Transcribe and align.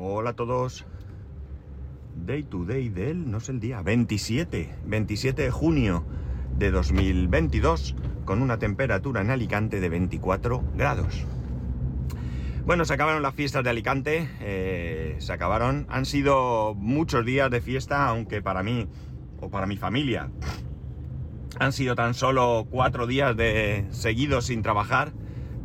Hola 0.00 0.30
a 0.30 0.32
todos. 0.34 0.86
Day 2.24 2.44
to 2.44 2.64
day 2.64 2.88
del, 2.88 3.28
no 3.28 3.40
sé 3.40 3.50
el 3.50 3.58
día, 3.58 3.82
27, 3.82 4.76
27 4.86 5.42
de 5.42 5.50
junio 5.50 6.04
de 6.56 6.70
2022, 6.70 7.96
con 8.24 8.40
una 8.40 8.60
temperatura 8.60 9.22
en 9.22 9.30
Alicante 9.30 9.80
de 9.80 9.88
24 9.88 10.62
grados. 10.76 11.24
Bueno, 12.64 12.84
se 12.84 12.94
acabaron 12.94 13.22
las 13.22 13.34
fiestas 13.34 13.64
de 13.64 13.70
Alicante, 13.70 14.30
eh, 14.38 15.16
se 15.18 15.32
acabaron, 15.32 15.84
han 15.88 16.06
sido 16.06 16.76
muchos 16.76 17.26
días 17.26 17.50
de 17.50 17.60
fiesta, 17.60 18.06
aunque 18.06 18.40
para 18.40 18.62
mí, 18.62 18.86
o 19.40 19.50
para 19.50 19.66
mi 19.66 19.76
familia, 19.76 20.30
han 21.58 21.72
sido 21.72 21.96
tan 21.96 22.14
solo 22.14 22.68
cuatro 22.70 23.08
días 23.08 23.36
de 23.36 23.84
seguidos 23.90 24.46
sin 24.46 24.62
trabajar, 24.62 25.12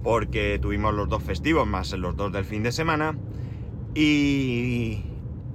porque 0.01 0.57
tuvimos 0.59 0.91
los 0.95 1.07
dos 1.07 1.21
festivos 1.21 1.67
más 1.67 1.91
los 1.91 2.17
dos 2.17 2.33
del 2.33 2.45
fin 2.45 2.63
de 2.63 2.71
semana. 2.71 3.15
Y 3.95 5.03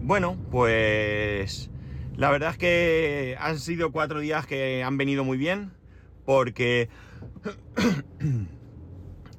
bueno, 0.00 0.36
pues 0.50 1.70
la 2.16 2.30
verdad 2.30 2.50
es 2.50 2.58
que 2.58 3.36
han 3.40 3.58
sido 3.58 3.90
cuatro 3.90 4.20
días 4.20 4.46
que 4.46 4.82
han 4.84 4.96
venido 4.96 5.24
muy 5.24 5.38
bien, 5.38 5.72
porque 6.24 6.88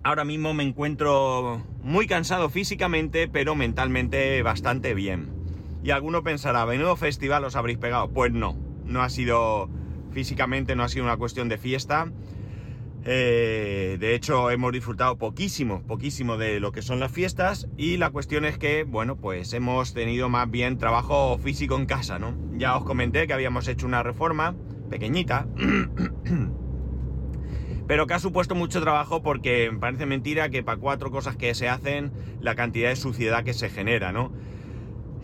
ahora 0.03 0.25
mismo 0.25 0.53
me 0.53 0.63
encuentro 0.63 1.65
muy 1.81 2.07
cansado 2.07 2.49
físicamente, 2.49 3.27
pero 3.27 3.55
mentalmente 3.55 4.41
bastante 4.43 4.93
bien. 4.93 5.31
Y 5.83 5.91
alguno 5.91 6.23
pensará, 6.23 6.65
¿venudo 6.65 6.97
festival 6.97 7.45
os 7.45 7.55
habréis 7.55 7.77
pegado? 7.77 8.09
Pues 8.09 8.33
no, 8.33 8.57
no 8.85 9.01
ha 9.01 9.09
sido 9.09 9.69
físicamente, 10.11 10.75
no 10.75 10.83
ha 10.83 10.89
sido 10.89 11.05
una 11.05 11.17
cuestión 11.17 11.47
de 11.47 11.57
fiesta. 11.57 12.11
Eh, 13.05 13.97
de 13.99 14.13
hecho, 14.13 14.51
hemos 14.51 14.73
disfrutado 14.73 15.17
poquísimo, 15.17 15.81
poquísimo 15.83 16.37
de 16.37 16.59
lo 16.59 16.71
que 16.71 16.81
son 16.81 16.99
las 16.99 17.11
fiestas 17.11 17.67
y 17.77 17.97
la 17.97 18.09
cuestión 18.09 18.45
es 18.45 18.57
que, 18.57 18.83
bueno, 18.83 19.15
pues 19.15 19.53
hemos 19.53 19.93
tenido 19.93 20.29
más 20.29 20.49
bien 20.51 20.77
trabajo 20.77 21.37
físico 21.37 21.77
en 21.77 21.85
casa, 21.85 22.19
¿no? 22.19 22.35
Ya 22.57 22.75
os 22.75 22.83
comenté 22.83 23.25
que 23.25 23.33
habíamos 23.33 23.67
hecho 23.67 23.85
una 23.85 24.03
reforma 24.03 24.55
pequeñita, 24.89 25.47
pero 27.87 28.05
que 28.05 28.13
ha 28.13 28.19
supuesto 28.19 28.53
mucho 28.53 28.81
trabajo 28.81 29.23
porque 29.23 29.71
parece 29.79 30.05
mentira 30.05 30.49
que 30.49 30.61
para 30.61 30.79
cuatro 30.79 31.09
cosas 31.09 31.37
que 31.37 31.55
se 31.55 31.69
hacen, 31.69 32.11
la 32.41 32.55
cantidad 32.55 32.89
de 32.89 32.97
suciedad 32.97 33.45
que 33.45 33.53
se 33.53 33.69
genera, 33.69 34.11
¿no? 34.11 34.33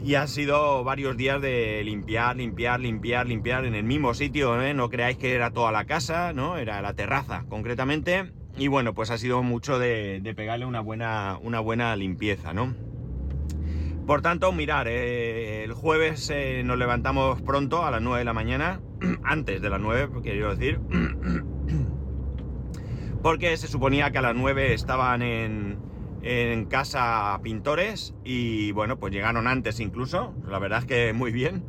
Y 0.03 0.15
ha 0.15 0.27
sido 0.27 0.83
varios 0.83 1.17
días 1.17 1.41
de 1.41 1.81
limpiar, 1.83 2.35
limpiar, 2.35 2.79
limpiar, 2.79 3.27
limpiar 3.27 3.65
en 3.65 3.75
el 3.75 3.83
mismo 3.83 4.13
sitio, 4.13 4.61
¿eh? 4.61 4.73
No 4.73 4.89
creáis 4.89 5.17
que 5.17 5.33
era 5.33 5.51
toda 5.51 5.71
la 5.71 5.85
casa, 5.85 6.33
¿no? 6.33 6.57
Era 6.57 6.81
la 6.81 6.93
terraza, 6.93 7.45
concretamente. 7.49 8.31
Y 8.57 8.67
bueno, 8.67 8.93
pues 8.93 9.09
ha 9.09 9.17
sido 9.17 9.43
mucho 9.43 9.79
de, 9.79 10.21
pegarle 10.35 10.66
una 10.66 10.79
buena, 10.79 11.38
una 11.41 11.59
buena 11.59 11.95
limpieza, 11.95 12.53
¿no? 12.53 12.73
Por 14.05 14.21
tanto, 14.21 14.51
mirar, 14.51 14.88
eh, 14.88 15.63
el 15.63 15.73
jueves 15.73 16.29
eh, 16.29 16.61
nos 16.63 16.77
levantamos 16.77 17.41
pronto 17.41 17.83
a 17.83 17.91
las 17.91 18.01
9 18.01 18.19
de 18.19 18.25
la 18.25 18.33
mañana, 18.33 18.79
antes 19.23 19.61
de 19.61 19.69
las 19.69 19.81
9, 19.81 20.09
quiero 20.21 20.55
decir, 20.55 20.79
porque 23.23 23.57
se 23.57 23.67
suponía 23.67 24.11
que 24.11 24.19
a 24.19 24.21
las 24.21 24.35
9 24.35 24.73
estaban 24.73 25.23
en, 25.23 25.79
en 26.25 26.65
casa 26.65 27.39
pintores 27.43 28.15
y 28.23 28.71
bueno, 28.71 28.97
pues 28.97 29.13
llegaron 29.13 29.45
antes 29.45 29.79
incluso, 29.79 30.33
la 30.47 30.57
verdad 30.57 30.79
es 30.79 30.85
que 30.85 31.13
muy 31.13 31.31
bien. 31.31 31.63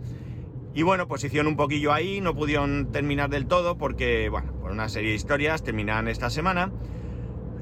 Y 0.74 0.82
bueno, 0.82 1.06
pues 1.08 1.24
hicieron 1.24 1.46
un 1.46 1.56
poquillo 1.56 1.92
ahí, 1.92 2.20
no 2.22 2.34
pudieron 2.34 2.90
terminar 2.90 3.28
del 3.28 3.46
todo 3.46 3.76
porque, 3.76 4.28
bueno, 4.30 4.52
por 4.54 4.72
una 4.72 4.88
serie 4.88 5.10
de 5.10 5.16
historias 5.16 5.62
terminan 5.62 6.08
esta 6.08 6.30
semana 6.30 6.72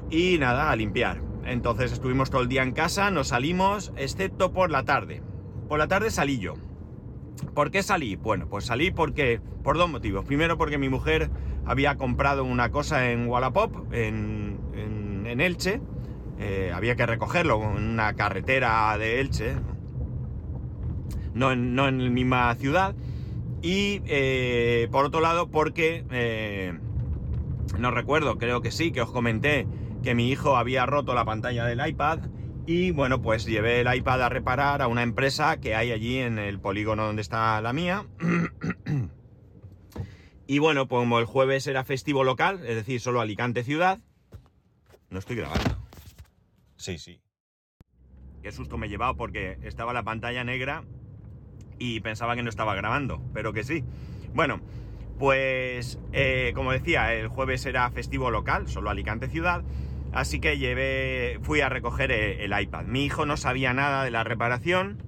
y 0.09 0.37
nada, 0.37 0.71
a 0.71 0.75
limpiar. 0.75 1.21
Entonces 1.45 1.91
estuvimos 1.91 2.29
todo 2.29 2.41
el 2.41 2.47
día 2.47 2.63
en 2.63 2.71
casa, 2.71 3.11
nos 3.11 3.27
salimos, 3.27 3.91
excepto 3.97 4.53
por 4.53 4.71
la 4.71 4.83
tarde. 4.83 5.21
Por 5.67 5.79
la 5.79 5.87
tarde 5.87 6.11
salí 6.11 6.39
yo. 6.39 6.53
¿Por 7.53 7.71
qué 7.71 7.83
salí? 7.83 8.15
Bueno, 8.15 8.47
pues 8.47 8.65
salí 8.65 8.91
porque, 8.91 9.41
por 9.63 9.77
dos 9.77 9.89
motivos. 9.89 10.23
Primero 10.25 10.57
porque 10.57 10.77
mi 10.77 10.87
mujer 10.87 11.29
había 11.65 11.95
comprado 11.95 12.45
una 12.45 12.71
cosa 12.71 13.11
en 13.11 13.27
Wallapop, 13.27 13.93
en, 13.93 14.59
en 15.25 15.41
Elche, 15.41 15.81
eh, 16.39 16.71
había 16.73 16.95
que 16.95 17.05
recogerlo 17.05 17.61
en 17.63 17.83
una 17.83 18.13
carretera 18.13 18.97
de 18.97 19.21
Elche, 19.21 19.55
no 21.33 21.51
en, 21.51 21.75
no 21.75 21.87
en 21.87 22.03
la 22.03 22.09
misma 22.09 22.53
ciudad. 22.55 22.95
Y 23.61 24.01
eh, 24.05 24.87
por 24.91 25.05
otro 25.05 25.21
lado, 25.21 25.49
porque 25.49 26.05
eh, 26.11 26.77
no 27.79 27.91
recuerdo, 27.91 28.37
creo 28.37 28.61
que 28.61 28.71
sí, 28.71 28.91
que 28.91 29.01
os 29.01 29.11
comenté 29.11 29.67
que 30.03 30.13
mi 30.13 30.29
hijo 30.29 30.55
había 30.55 30.85
roto 30.85 31.13
la 31.13 31.25
pantalla 31.25 31.65
del 31.65 31.85
iPad. 31.85 32.19
Y 32.67 32.91
bueno, 32.91 33.21
pues 33.21 33.45
llevé 33.45 33.81
el 33.81 33.93
iPad 33.93 34.23
a 34.23 34.29
reparar 34.29 34.81
a 34.81 34.87
una 34.87 35.03
empresa 35.03 35.57
que 35.57 35.75
hay 35.75 35.91
allí 35.91 36.17
en 36.17 36.39
el 36.39 36.59
polígono 36.59 37.05
donde 37.05 37.21
está 37.21 37.61
la 37.61 37.73
mía. 37.73 38.05
y 40.47 40.59
bueno, 40.59 40.87
pues 40.87 40.99
como 40.99 41.19
el 41.19 41.25
jueves 41.25 41.67
era 41.67 41.83
festivo 41.83 42.23
local, 42.23 42.61
es 42.65 42.75
decir, 42.75 42.99
solo 42.99 43.21
Alicante 43.21 43.63
ciudad, 43.63 43.99
no 45.09 45.19
estoy 45.19 45.37
grabando. 45.37 45.84
Sí, 46.85 46.99
sí. 46.99 47.19
Qué 48.43 48.51
susto 48.51 48.77
me 48.77 48.85
he 48.85 48.89
llevado 48.89 49.17
porque 49.17 49.57
estaba 49.63 49.91
la 49.91 50.03
pantalla 50.03 50.43
negra 50.43 50.83
y 51.79 51.99
pensaba 52.01 52.35
que 52.35 52.43
no 52.43 52.49
estaba 52.51 52.75
grabando, 52.75 53.23
pero 53.33 53.53
que 53.53 53.63
sí. 53.63 53.83
Bueno, 54.35 54.61
pues 55.17 55.97
eh, 56.13 56.51
como 56.53 56.71
decía, 56.71 57.11
el 57.15 57.27
jueves 57.27 57.65
era 57.65 57.89
festivo 57.89 58.29
local, 58.29 58.67
solo 58.67 58.91
Alicante 58.91 59.29
ciudad, 59.29 59.63
así 60.13 60.39
que 60.39 60.59
llevé, 60.59 61.39
fui 61.41 61.61
a 61.61 61.69
recoger 61.69 62.11
el, 62.11 62.53
el 62.53 62.61
iPad. 62.61 62.85
Mi 62.85 63.03
hijo 63.03 63.25
no 63.25 63.35
sabía 63.35 63.73
nada 63.73 64.03
de 64.03 64.11
la 64.11 64.23
reparación. 64.23 65.01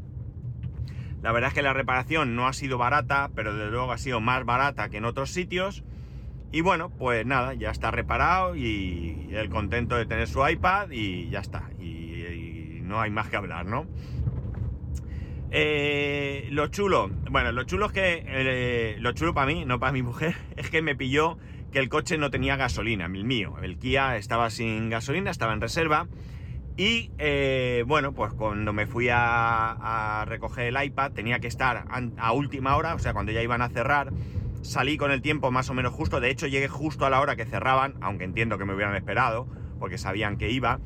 La 1.22 1.32
verdad 1.32 1.50
es 1.50 1.54
que 1.54 1.62
la 1.62 1.74
reparación 1.74 2.36
no 2.36 2.48
ha 2.48 2.54
sido 2.54 2.80
barata, 2.80 3.30
pero 3.36 3.54
desde 3.54 3.70
luego 3.70 3.92
ha 3.92 4.00
sido 4.00 4.20
más 4.20 4.44
barata 4.46 4.90
que 4.90 4.98
en 4.98 5.06
otros 5.06 5.30
sitios. 5.30 5.84
Y 6.52 6.62
bueno, 6.62 6.90
pues 6.90 7.26
nada, 7.26 7.54
ya 7.54 7.72
está 7.72 7.92
reparado 7.92 8.56
y 8.56 9.30
el 9.32 9.50
contento 9.50 9.96
de 9.96 10.06
tener 10.06 10.28
su 10.28 10.48
iPad 10.48 10.90
y 10.92 11.30
ya 11.30 11.40
está. 11.40 11.70
Y, 11.80 12.80
no 12.84 13.02
hay 13.02 13.12
más 13.12 13.28
que 13.28 13.36
hablar, 13.36 13.66
¿no? 13.66 13.86
Eh, 15.52 16.48
lo 16.52 16.68
chulo, 16.68 17.10
bueno, 17.30 17.52
lo 17.52 17.64
chulo 17.64 17.88
es 17.88 17.92
que, 17.92 18.24
eh, 18.26 18.96
lo 19.00 19.12
chulo 19.12 19.34
para 19.34 19.48
mí, 19.48 19.66
no 19.66 19.78
para 19.78 19.92
mi 19.92 20.02
mujer, 20.04 20.36
es 20.56 20.70
que 20.70 20.82
me 20.82 20.96
pilló 20.96 21.38
que 21.74 21.80
el 21.80 21.90
coche 21.90 22.18
no 22.18 22.32
tenía 22.32 22.56
gasolina, 22.56 23.08
el 23.08 23.26
mío. 23.26 23.56
El 23.62 23.78
Kia 23.78 24.16
estaba 24.16 24.50
sin 24.50 24.90
gasolina, 24.90 25.32
estaba 25.32 25.52
en 25.52 25.60
reserva. 25.60 26.08
Y 26.78 27.12
eh, 27.18 27.84
bueno, 27.88 28.14
pues 28.14 28.32
cuando 28.34 28.72
me 28.72 28.88
fui 28.88 29.10
a, 29.10 30.22
a, 30.22 30.26
recoger 30.26 30.68
el 30.68 30.82
iPad 30.82 31.12
tenía 31.12 31.40
que 31.40 31.48
estar 31.48 31.86
a 32.18 32.32
última 32.32 32.78
hora, 32.78 32.94
o 32.94 33.00
sea, 33.00 33.14
cuando 33.14 33.32
ya 33.34 33.42
iban 33.42 33.62
a 33.62 33.70
cerrar 33.70 34.14
salí 34.68 34.98
con 34.98 35.12
el 35.12 35.22
tiempo 35.22 35.50
más 35.50 35.70
o 35.70 35.74
menos 35.74 35.94
justo, 35.94 36.20
de 36.20 36.30
hecho 36.30 36.46
llegué 36.46 36.68
justo 36.68 37.06
a 37.06 37.10
la 37.10 37.22
hora 37.22 37.36
que 37.36 37.46
cerraban, 37.46 37.96
aunque 38.02 38.26
entiendo 38.26 38.58
que 38.58 38.66
me 38.66 38.76
hubieran 38.76 38.96
esperado, 38.96 39.48
porque 39.80 39.98
sabían 39.98 40.38
que 40.38 40.52
iba. 40.52 40.80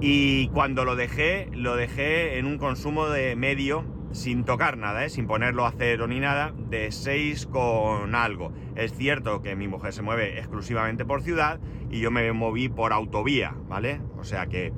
Y 0.00 0.48
cuando 0.48 0.84
lo 0.84 0.96
dejé, 0.96 1.48
lo 1.52 1.76
dejé 1.76 2.38
en 2.38 2.46
un 2.46 2.58
consumo 2.58 3.08
de 3.08 3.36
medio 3.36 3.93
sin 4.14 4.44
tocar 4.44 4.78
nada, 4.78 5.04
¿eh? 5.04 5.10
sin 5.10 5.26
ponerlo 5.26 5.66
a 5.66 5.72
cero 5.76 6.06
ni 6.06 6.20
nada, 6.20 6.54
de 6.70 6.92
6 6.92 7.46
con 7.46 8.14
algo. 8.14 8.52
Es 8.76 8.94
cierto 8.94 9.42
que 9.42 9.56
mi 9.56 9.66
mujer 9.66 9.92
se 9.92 10.02
mueve 10.02 10.38
exclusivamente 10.38 11.04
por 11.04 11.22
ciudad 11.22 11.58
y 11.90 11.98
yo 11.98 12.10
me 12.10 12.32
moví 12.32 12.68
por 12.68 12.92
autovía, 12.92 13.54
¿vale? 13.68 14.00
O 14.16 14.24
sea 14.24 14.46
que 14.46 14.72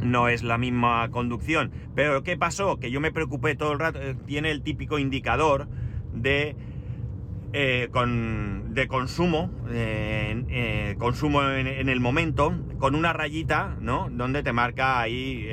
no 0.00 0.28
es 0.28 0.42
la 0.42 0.58
misma 0.58 1.08
conducción. 1.10 1.70
Pero 1.94 2.24
¿qué 2.24 2.36
pasó? 2.36 2.78
Que 2.78 2.90
yo 2.90 3.00
me 3.00 3.12
preocupé 3.12 3.54
todo 3.54 3.72
el 3.72 3.78
rato, 3.78 4.02
eh, 4.02 4.16
tiene 4.26 4.50
el 4.50 4.62
típico 4.62 4.98
indicador 4.98 5.68
de... 6.12 6.56
Eh, 7.52 7.88
de 8.70 8.88
consumo, 8.88 9.50
consumo 10.98 11.42
en, 11.42 11.66
en, 11.66 11.88
el 11.88 12.00
momento, 12.00 12.52
con 12.78 12.94
una 12.94 13.14
rayita, 13.14 13.76
¿no? 13.80 14.08
Donde 14.10 14.42
te 14.42 14.52
marca 14.52 15.00
ahí 15.00 15.46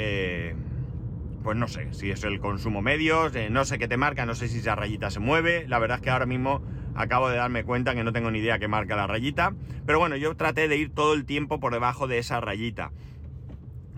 pues 1.43 1.57
no 1.57 1.67
sé, 1.67 1.93
si 1.93 2.09
es 2.09 2.23
el 2.23 2.39
consumo 2.39 2.81
medio, 2.81 3.29
no 3.49 3.65
sé 3.65 3.77
qué 3.77 3.87
te 3.87 3.97
marca, 3.97 4.25
no 4.25 4.33
sé 4.33 4.47
si 4.47 4.59
esa 4.59 4.75
rayita 4.75 5.11
se 5.11 5.19
mueve, 5.19 5.67
la 5.67 5.77
verdad 5.79 5.97
es 5.97 6.01
que 6.01 6.09
ahora 6.09 6.25
mismo 6.25 6.61
acabo 6.95 7.29
de 7.29 7.37
darme 7.37 7.63
cuenta 7.63 7.93
que 7.93 8.03
no 8.03 8.13
tengo 8.13 8.31
ni 8.31 8.39
idea 8.39 8.59
qué 8.59 8.67
marca 8.67 8.95
la 8.95 9.07
rayita, 9.07 9.53
pero 9.85 9.99
bueno, 9.99 10.15
yo 10.15 10.35
traté 10.35 10.67
de 10.67 10.77
ir 10.77 10.93
todo 10.93 11.13
el 11.13 11.25
tiempo 11.25 11.59
por 11.59 11.73
debajo 11.73 12.07
de 12.07 12.19
esa 12.19 12.39
rayita, 12.39 12.91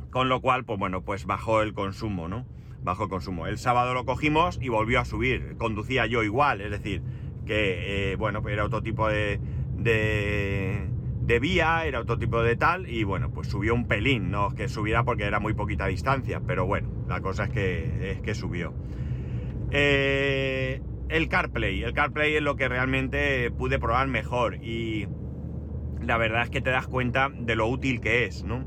con 0.10 0.28
lo 0.28 0.42
cual, 0.42 0.66
pues 0.66 0.80
bueno, 0.80 1.02
pues 1.02 1.26
bajó 1.26 1.62
el 1.62 1.74
consumo, 1.74 2.28
¿no? 2.28 2.46
Bajó 2.84 3.04
el 3.04 3.10
consumo. 3.10 3.48
El 3.48 3.58
sábado 3.58 3.94
lo 3.94 4.06
cogimos 4.06 4.60
y 4.62 4.70
volvió 4.70 5.00
a 5.00 5.06
subir, 5.06 5.56
conducía 5.58 6.06
yo 6.06 6.24
igual, 6.24 6.62
es 6.62 6.72
decir, 6.72 7.02
que, 7.46 8.12
eh, 8.12 8.16
bueno, 8.16 8.42
era 8.48 8.66
otro 8.66 8.82
tipo 8.82 9.08
de 9.08 9.40
de 9.78 10.88
vía, 11.26 11.86
era 11.86 12.00
otro 12.00 12.18
tipo 12.18 12.42
de 12.42 12.56
tal, 12.56 12.88
y 12.90 13.04
bueno, 13.04 13.32
pues 13.32 13.48
subió 13.48 13.74
un 13.74 13.88
pelín, 13.88 14.32
no 14.32 14.50
es 14.50 14.54
que 14.54 14.70
subiera 14.70 15.04
porque 15.04 15.26
era 15.26 15.40
muy 15.40 15.54
poquita 15.54 15.88
distancia, 15.88 16.42
pero 16.46 16.66
bueno, 16.66 16.90
la 17.08 17.22
cosa 17.22 17.46
es 17.46 17.50
que, 17.50 18.12
es 18.12 18.22
que 18.22 18.36
subió. 18.36 18.74
Eh, 19.72 20.82
el 21.10 21.28
CarPlay, 21.28 21.84
el 21.84 21.94
CarPlay 21.94 22.36
es 22.36 22.42
lo 22.42 22.56
que 22.56 22.68
realmente 22.68 23.52
pude 23.52 23.80
probar 23.80 24.08
mejor 24.08 24.56
y 24.64 25.08
la 26.02 26.18
verdad 26.18 26.44
es 26.44 26.50
que 26.50 26.62
te 26.62 26.70
das 26.70 26.88
cuenta 26.88 27.30
de 27.30 27.56
lo 27.56 27.68
útil 27.68 28.02
que 28.02 28.26
es, 28.26 28.44
¿no? 28.44 28.64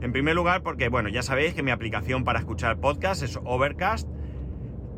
En 0.00 0.12
primer 0.12 0.34
lugar, 0.34 0.62
porque 0.62 0.88
bueno, 0.88 1.08
ya 1.08 1.22
sabéis 1.22 1.54
que 1.54 1.62
mi 1.62 1.70
aplicación 1.70 2.24
para 2.24 2.38
escuchar 2.38 2.78
podcast 2.78 3.22
es 3.22 3.38
Overcast. 3.44 4.08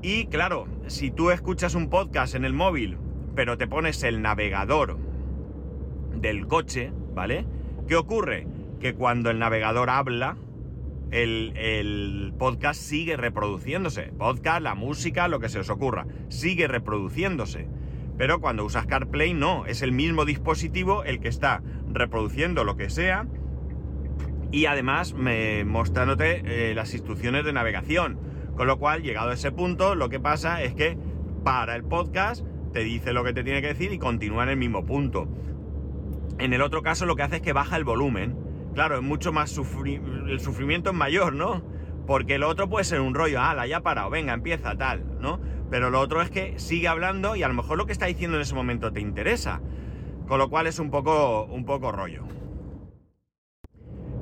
Y 0.02 0.26
claro, 0.26 0.66
si 0.86 1.10
tú 1.10 1.30
escuchas 1.30 1.74
un 1.74 1.88
podcast 1.88 2.34
en 2.34 2.44
el 2.44 2.52
móvil, 2.52 2.98
pero 3.34 3.56
te 3.56 3.66
pones 3.66 4.02
el 4.02 4.22
navegador 4.22 4.98
del 6.20 6.46
coche, 6.46 6.92
¿vale? 7.14 7.46
¿Qué 7.86 7.96
ocurre? 7.96 8.46
Que 8.80 8.94
cuando 8.94 9.30
el 9.30 9.38
navegador 9.38 9.90
habla, 9.90 10.36
el, 11.10 12.32
podcast 12.38 12.80
sigue 12.80 13.16
reproduciéndose. 13.16 14.12
Podcast, 14.16 14.62
la 14.62 14.74
música, 14.74 15.28
lo 15.28 15.40
que 15.40 15.48
se 15.48 15.58
os 15.58 15.70
ocurra, 15.70 16.06
sigue 16.28 16.68
reproduciéndose. 16.68 17.68
Pero 18.16 18.40
cuando 18.40 18.64
usas 18.64 18.86
CarPlay 18.86 19.32
no, 19.32 19.66
es 19.66 19.82
el 19.82 19.92
mismo 19.92 20.24
dispositivo 20.24 21.04
el 21.04 21.20
que 21.20 21.28
está 21.28 21.62
reproduciendo 21.92 22.64
lo 22.64 22.76
que 22.76 22.90
sea 22.90 23.26
y 24.50 24.66
además 24.66 25.14
me, 25.14 25.64
mostrándote 25.64 26.70
eh, 26.70 26.74
las 26.74 26.94
instrucciones 26.94 27.44
de 27.44 27.52
navegación. 27.52 28.18
Con 28.56 28.66
lo 28.66 28.78
cual, 28.78 29.02
llegado 29.02 29.30
a 29.30 29.34
ese 29.34 29.52
punto, 29.52 29.94
lo 29.94 30.08
que 30.08 30.18
pasa 30.18 30.62
es 30.62 30.74
que 30.74 30.98
para 31.44 31.76
el 31.76 31.84
podcast, 31.84 32.44
te 32.72 32.80
dice 32.80 33.12
lo 33.12 33.24
que 33.24 33.32
te 33.32 33.44
tiene 33.44 33.62
que 33.62 33.68
decir 33.68 33.92
y 33.92 33.98
continúa 33.98 34.42
en 34.44 34.50
el 34.50 34.56
mismo 34.56 34.84
punto. 34.84 35.28
En 36.38 36.52
el 36.52 36.62
otro 36.62 36.82
caso 36.82 37.04
lo 37.04 37.16
que 37.16 37.22
hace 37.22 37.36
es 37.36 37.42
que 37.42 37.52
baja 37.52 37.76
el 37.76 37.84
volumen. 37.84 38.36
Claro, 38.74 38.96
es 38.96 39.02
mucho 39.02 39.32
más 39.32 39.56
el 39.58 40.40
sufrimiento 40.40 40.90
es 40.90 40.96
mayor, 40.96 41.32
¿no? 41.32 41.62
Porque 42.06 42.38
lo 42.38 42.48
otro 42.48 42.68
puede 42.68 42.84
ser 42.84 43.00
un 43.00 43.14
rollo, 43.14 43.40
ala, 43.40 43.66
ya 43.66 43.78
ha 43.78 43.82
parado, 43.82 44.08
venga, 44.08 44.32
empieza, 44.32 44.76
tal, 44.76 45.20
¿no? 45.20 45.40
Pero 45.68 45.90
lo 45.90 46.00
otro 46.00 46.22
es 46.22 46.30
que 46.30 46.58
sigue 46.58 46.88
hablando 46.88 47.34
y 47.34 47.42
a 47.42 47.48
lo 47.48 47.54
mejor 47.54 47.76
lo 47.76 47.86
que 47.86 47.92
está 47.92 48.06
diciendo 48.06 48.36
en 48.36 48.42
ese 48.42 48.54
momento 48.54 48.92
te 48.92 49.00
interesa. 49.00 49.60
Con 50.28 50.38
lo 50.38 50.48
cual 50.48 50.66
es 50.66 50.78
un 50.78 50.90
poco, 50.90 51.44
un 51.44 51.64
poco 51.64 51.90
rollo. 51.90 52.24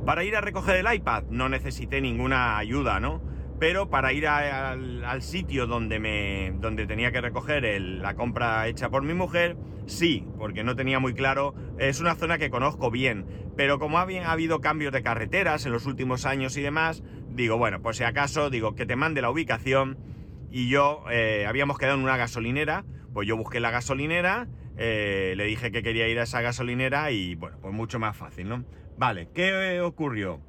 Para 0.05 0.25
ir 0.25 0.37
a 0.37 0.41
recoger 0.41 0.77
el 0.77 0.95
iPad 0.95 1.25
no 1.31 1.49
necesité 1.49 2.01
ninguna 2.01 2.59
ayuda, 2.59 2.99
¿no? 2.99 3.21
Pero 3.59 3.89
para 3.89 4.13
ir 4.13 4.27
al, 4.27 5.23
sitio 5.23 5.67
donde, 5.67 5.99
me, 5.99 6.53
donde 6.59 6.87
tenía 6.87 7.13
que 7.13 7.21
recoger 7.21 7.81
la 7.81 8.15
compra 8.15 8.67
hecha 8.69 8.91
por 8.91 9.03
mi 9.03 9.15
mujer, 9.15 9.57
sí, 9.87 10.27
porque 10.39 10.65
no 10.65 10.77
tenía 10.77 10.99
muy 10.99 11.15
claro, 11.15 11.55
es 11.79 12.01
una 12.01 12.15
zona 12.15 12.39
que 12.39 12.51
conozco 12.51 12.91
bien, 12.91 13.27
pero 13.57 13.79
como 13.79 13.99
ha, 13.99 14.03
ha 14.03 14.33
habido 14.33 14.61
cambios 14.61 14.93
de 14.93 15.03
carreteras 15.03 15.65
en 15.67 15.73
los 15.73 15.87
últimos 15.87 16.27
años 16.27 16.57
y 16.57 16.63
demás, 16.63 17.03
digo, 17.31 17.57
bueno, 17.57 17.81
pues 17.83 17.97
si 17.97 18.05
acaso, 18.05 18.51
digo, 18.51 18.75
que 18.75 18.87
te 18.87 18.97
mande 18.97 19.23
la 19.23 19.31
ubicación 19.31 19.99
y 20.51 20.69
yo 20.69 21.05
eh, 21.11 21.47
habíamos 21.47 21.79
quedado 21.79 21.97
en 21.97 22.05
una 22.05 22.17
gasolinera, 22.17 22.85
pues 23.13 23.27
yo 23.27 23.37
busqué 23.37 23.61
la 23.61 23.71
gasolinera, 23.71 24.49
eh, 24.77 25.35
le 25.37 25.45
dije 25.45 25.71
que 25.71 25.83
quería 25.83 26.09
ir 26.09 26.19
a 26.19 26.25
esa 26.25 26.41
gasolinera 26.41 27.11
y 27.11 27.35
bueno, 27.35 27.59
pues 27.61 27.73
mucho 27.73 27.99
más 27.99 28.17
fácil, 28.17 28.49
¿no? 28.49 28.65
Vale, 28.99 29.29
¿qué 29.35 29.81
ocurrió? 29.81 30.41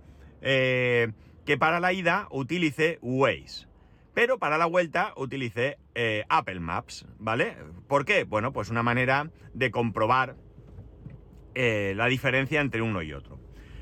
Eh, 0.42 1.12
que 1.48 1.58
para 1.58 1.80
la 1.80 1.94
ida 1.94 2.28
utilicé 2.30 3.00
Waze. 3.02 3.68
Pero 4.14 4.38
para 4.38 4.58
la 4.58 4.66
vuelta 4.66 5.14
utilicé 5.16 5.78
eh, 5.96 6.26
Apple 6.28 6.60
Maps, 6.60 7.08
¿vale? 7.20 7.56
¿Por 7.88 8.04
qué? 8.04 8.26
Bueno, 8.26 8.52
pues 8.52 8.70
una 8.70 8.84
manera 8.84 9.32
de 9.54 9.72
comprobar 9.72 10.36
eh, 11.56 11.94
la 11.96 12.08
diferencia 12.08 12.60
entre 12.60 12.82
uno 12.82 13.02
y 13.02 13.14
otro. 13.14 13.40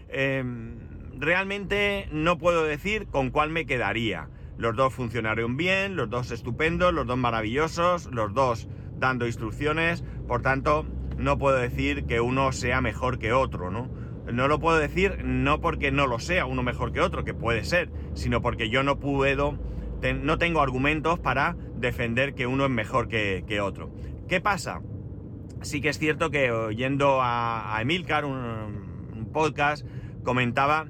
Em, 0.09 0.77
realmente 1.17 2.07
no 2.11 2.37
puedo 2.37 2.65
decir 2.65 3.07
con 3.07 3.31
cuál 3.31 3.49
me 3.49 3.65
quedaría. 3.65 4.29
Los 4.59 4.75
dos 4.75 4.93
funcionaron 4.93 5.57
bien, 5.57 5.95
los 5.95 6.07
dos 6.07 6.29
estupendos, 6.29 6.93
los 6.93 7.07
dos 7.07 7.17
maravillosos, 7.17 8.05
los 8.11 8.31
dos 8.35 8.67
dando 8.99 9.25
instrucciones, 9.25 10.03
por 10.27 10.43
tanto, 10.43 10.85
no 11.17 11.39
puedo 11.39 11.57
decir 11.57 12.05
que 12.05 12.21
uno 12.21 12.51
sea 12.51 12.79
mejor 12.81 13.17
que 13.17 13.33
otro, 13.33 13.71
¿no? 13.71 13.89
No 14.31 14.47
lo 14.47 14.59
puedo 14.59 14.77
decir 14.77 15.23
no 15.23 15.61
porque 15.61 15.91
no 15.91 16.07
lo 16.07 16.19
sea 16.19 16.45
uno 16.45 16.63
mejor 16.63 16.91
que 16.91 17.01
otro, 17.01 17.23
que 17.23 17.33
puede 17.33 17.63
ser, 17.63 17.89
sino 18.13 18.41
porque 18.41 18.69
yo 18.69 18.81
no 18.81 18.99
puedo, 18.99 19.59
no 20.21 20.37
tengo 20.37 20.61
argumentos 20.61 21.19
para 21.19 21.55
defender 21.75 22.33
que 22.33 22.47
uno 22.47 22.65
es 22.65 22.71
mejor 22.71 23.07
que, 23.07 23.59
otro. 23.61 23.91
¿Qué 24.27 24.41
pasa? 24.41 24.81
Sí 25.61 25.79
que 25.81 25.89
es 25.89 25.99
cierto 25.99 26.31
que 26.31 26.51
oyendo 26.51 27.19
a, 27.21 27.77
Emilcar, 27.81 28.25
un, 28.25 29.29
podcast, 29.31 29.85
comentaba 30.23 30.87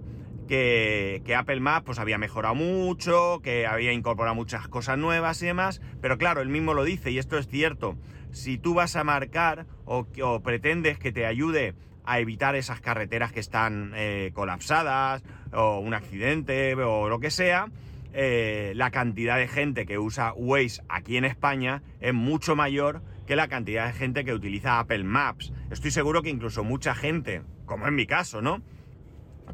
que, 0.48 1.24
que, 1.26 1.36
Apple 1.36 1.60
Maps 1.60 1.86
pues 1.86 2.00
había 2.00 2.20
mejorado 2.20 2.54
mucho, 2.54 3.42
que 3.42 3.66
había 3.66 3.92
incorporado 3.92 4.36
muchas 4.36 4.68
cosas 4.68 5.00
nuevas 5.00 5.42
y 5.42 5.48
demás, 5.48 5.82
pero 6.00 6.18
claro, 6.20 6.42
él 6.42 6.50
mismo 6.50 6.74
lo 6.74 6.84
dice 6.84 7.10
y 7.12 7.18
esto 7.18 7.38
es 7.38 7.48
cierto. 7.48 7.98
Si 8.32 8.58
tú 8.58 8.76
vas 8.76 8.96
a 8.96 9.04
marcar 9.04 9.66
o, 9.86 10.08
o 10.22 10.44
pretendes 10.44 11.00
que 11.00 11.12
te 11.12 11.26
ayude 11.26 11.74
a 12.06 12.20
evitar 12.20 12.56
esas 12.56 12.82
carreteras 12.82 13.32
que 13.32 13.40
están 13.40 13.92
eh, 13.96 14.32
colapsadas 14.34 15.24
o 15.54 15.80
un 15.80 15.94
accidente 15.94 16.76
o 16.76 17.10
lo 17.10 17.20
que 17.20 17.32
sea, 17.32 17.68
eh, 18.14 18.72
la 18.76 18.92
cantidad 18.92 19.38
de 19.38 19.48
gente 19.50 19.86
que 19.86 19.98
usa 19.98 20.34
Waze 20.34 20.82
aquí 20.88 21.18
en 21.18 21.26
España 21.26 21.84
es 22.00 22.14
mucho 22.14 22.56
mayor 22.56 23.02
que 23.28 23.36
la 23.36 23.50
cantidad 23.50 23.88
de 23.88 23.94
gente 23.94 24.24
que 24.24 24.34
utiliza 24.34 24.80
Apple 24.80 25.04
Maps. 25.04 25.52
Estoy 25.70 25.92
seguro 25.92 26.22
que 26.22 26.30
incluso 26.30 26.64
mucha 26.64 26.96
gente, 26.96 27.42
como 27.66 27.88
en 27.88 27.96
mi 27.96 28.06
caso, 28.06 28.42
¿no? 28.42 28.62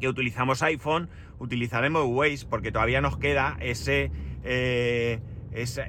Que 0.00 0.08
utilizamos 0.08 0.62
iPhone, 0.62 1.08
utilizaremos 1.40 2.06
Waze 2.06 2.46
porque 2.48 2.70
todavía 2.70 3.00
nos 3.00 3.16
queda 3.18 3.56
ese... 3.60 4.12
Eh, 4.44 5.20
esa, 5.52 5.84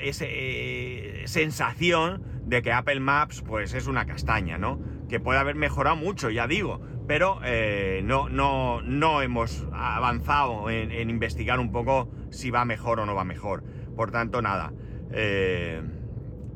sensación 1.25 2.21
de 2.45 2.61
que 2.61 2.73
Apple 2.73 2.99
Maps 2.99 3.41
pues 3.41 3.73
es 3.73 3.87
una 3.87 4.05
castaña, 4.05 4.57
¿no? 4.57 4.77
Que 5.13 5.19
puede 5.19 5.37
haber 5.37 5.53
mejorado 5.53 5.95
mucho, 5.95 6.31
ya 6.31 6.47
digo, 6.47 6.81
pero 7.07 7.39
eh, 7.43 8.01
no, 8.03 8.29
no, 8.29 8.81
no 8.81 9.21
hemos 9.21 9.63
avanzado 9.71 10.71
en, 10.71 11.07
investigar 11.07 11.59
un 11.59 11.71
poco 11.71 12.09
si 12.31 12.49
va 12.49 12.65
mejor 12.65 12.99
o 12.99 13.05
no 13.05 13.13
va 13.13 13.23
mejor. 13.23 13.63
Por 13.95 14.09
tanto, 14.09 14.41
nada. 14.41 14.73
Eh, 15.11 15.83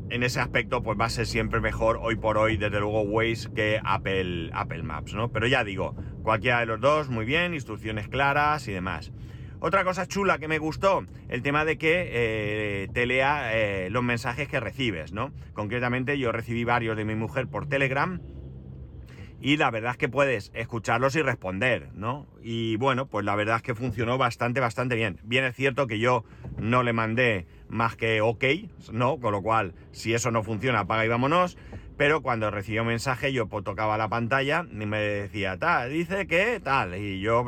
en 0.10 0.24
ese 0.24 0.40
aspecto, 0.40 0.82
pues 0.82 1.00
va 1.00 1.06
a 1.06 1.10
ser 1.10 1.28
siempre 1.28 1.62
mejor 1.62 2.00
hoy 2.02 2.16
por 2.16 2.40
hoy, 2.40 2.58
desde 2.58 2.80
luego, 2.80 3.04
Waze 3.04 3.54
que 3.54 3.80
Apple, 3.84 4.50
Apple 4.54 4.82
Maps, 4.82 5.14
¿no? 5.14 5.32
Pero 5.32 5.46
ya 5.46 5.64
digo, 5.64 5.96
cualquiera 6.24 6.62
de 6.62 6.66
los 6.66 6.82
dos, 6.82 7.10
muy 7.10 7.26
bien, 7.26 7.54
instrucciones 7.54 8.08
claras 8.08 8.68
y 8.68 8.72
demás. 8.72 9.12
Otra 9.60 9.84
cosa 9.84 10.08
chula 10.08 10.40
que 10.40 10.48
me 10.48 10.58
gustó, 10.58 11.06
el 11.30 11.44
tema 11.44 11.64
de 11.64 11.78
que 11.78 12.10
eh, 12.10 12.88
te 12.92 13.06
lea 13.06 13.90
los 13.92 14.02
mensajes 14.02 14.48
que 14.48 14.60
recibes, 14.60 15.14
¿no? 15.14 15.32
Concretamente 15.54 16.18
yo 16.18 16.32
recibí 16.32 16.64
varios 16.64 16.98
de 16.98 17.06
mi 17.06 17.14
mujer 17.14 17.48
por 17.48 17.68
Telegram 17.68 18.20
y 19.40 19.58
la 19.58 19.70
verdad 19.70 19.92
es 19.92 19.98
que 19.98 20.10
puedes 20.10 20.52
escucharlos 20.56 21.16
y 21.16 21.22
responder, 21.22 21.90
¿no? 21.94 22.26
Y 22.42 22.76
bueno, 22.78 23.08
pues 23.08 23.24
la 23.24 23.36
verdad 23.36 23.58
es 23.58 23.62
que 23.62 23.76
funcionó 23.76 24.18
bastante, 24.18 24.60
bastante 24.60 24.96
bien. 24.96 25.20
Bien 25.24 25.44
es 25.46 25.56
cierto 25.56 25.86
que 25.86 26.00
yo 26.00 26.24
no 26.58 26.82
le 26.82 26.94
mandé 26.94 27.46
más 27.70 27.96
que 27.96 28.22
ok, 28.22 28.44
¿no? 28.92 29.20
Con 29.20 29.34
lo 29.34 29.44
cual, 29.44 29.74
si 29.92 30.14
eso 30.14 30.32
no 30.32 30.44
funciona, 30.44 30.80
apaga 30.80 31.06
y 31.06 31.10
vámonos. 31.10 31.58
Pero 31.98 32.22
cuando 32.22 32.52
recibió 32.52 32.82
un 32.82 32.90
mensaje, 32.90 33.34
yo 33.34 33.48
tocaba 33.48 33.98
la 33.98 34.08
pantalla 34.08 34.66
y 34.72 34.86
me 34.86 35.00
decía, 35.00 35.58
tal, 35.58 35.92
dice 35.92 36.28
que 36.28 36.60
tal. 36.60 36.96
Y 36.96 37.20
yo, 37.20 37.44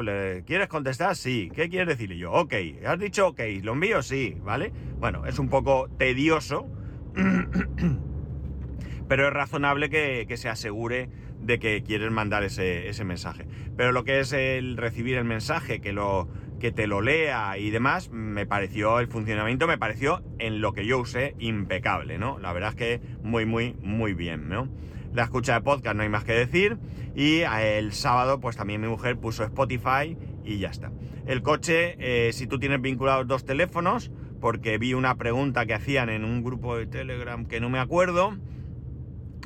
¿quieres 0.45 0.67
contestar? 0.67 1.15
Sí. 1.15 1.51
¿Qué 1.53 1.69
quieres 1.69 1.87
decir? 1.87 2.11
Y 2.11 2.17
yo, 2.17 2.31
ok. 2.31 2.53
¿Has 2.85 2.99
dicho 2.99 3.27
ok? 3.27 3.41
¿Lo 3.61 3.73
envío? 3.73 4.01
Sí, 4.01 4.37
¿vale? 4.41 4.73
Bueno, 4.99 5.25
es 5.27 5.37
un 5.37 5.49
poco 5.49 5.87
tedioso, 5.97 6.67
pero 9.07 9.27
es 9.27 9.33
razonable 9.33 9.89
que 9.89 10.37
se 10.37 10.49
asegure 10.49 11.09
de 11.41 11.59
que 11.59 11.83
quieres 11.83 12.11
mandar 12.11 12.43
ese, 12.43 12.89
ese, 12.89 13.03
mensaje. 13.05 13.47
Pero 13.75 13.91
lo 13.91 14.03
que 14.03 14.19
es 14.19 14.33
el 14.33 14.77
recibir 14.77 15.17
el 15.17 15.25
mensaje, 15.25 15.81
que, 15.81 15.93
lo, 15.93 16.27
que 16.59 16.71
te 16.71 16.87
lo 16.87 17.01
lea 17.01 17.57
y 17.57 17.69
demás, 17.69 18.09
me 18.11 18.45
pareció, 18.45 18.99
el 18.99 19.07
funcionamiento 19.07 19.67
me 19.67 19.77
pareció 19.77 20.21
en 20.37 20.61
lo 20.61 20.73
que 20.73 20.85
yo 20.85 20.99
usé 20.99 21.35
impecable, 21.39 22.17
¿no? 22.17 22.39
La 22.39 22.53
verdad 22.53 22.69
es 22.69 22.75
que 22.75 23.01
muy, 23.23 23.45
muy, 23.45 23.75
muy 23.81 24.13
bien, 24.13 24.49
¿no? 24.49 24.67
La 25.13 25.23
escucha 25.23 25.53
de 25.53 25.61
podcast 25.61 25.95
no 25.95 26.03
hay 26.03 26.09
más 26.09 26.23
que 26.23 26.33
decir. 26.33 26.77
Y 27.15 27.41
el 27.41 27.93
sábado, 27.93 28.39
pues 28.39 28.55
también 28.55 28.81
mi 28.81 28.87
mujer 28.87 29.17
puso 29.17 29.43
Spotify 29.43 30.17
y 30.43 30.59
ya 30.59 30.69
está. 30.69 30.91
El 31.25 31.41
coche, 31.41 31.95
eh, 31.99 32.31
si 32.33 32.47
tú 32.47 32.59
tienes 32.59 32.81
vinculados 32.81 33.27
dos 33.27 33.45
teléfonos, 33.45 34.11
porque 34.39 34.77
vi 34.77 34.93
una 34.93 35.15
pregunta 35.15 35.65
que 35.65 35.73
hacían 35.73 36.09
en 36.09 36.23
un 36.23 36.43
grupo 36.43 36.77
de 36.77 36.85
Telegram 36.85 37.45
que 37.45 37.59
no 37.59 37.69
me 37.69 37.79
acuerdo, 37.79 38.37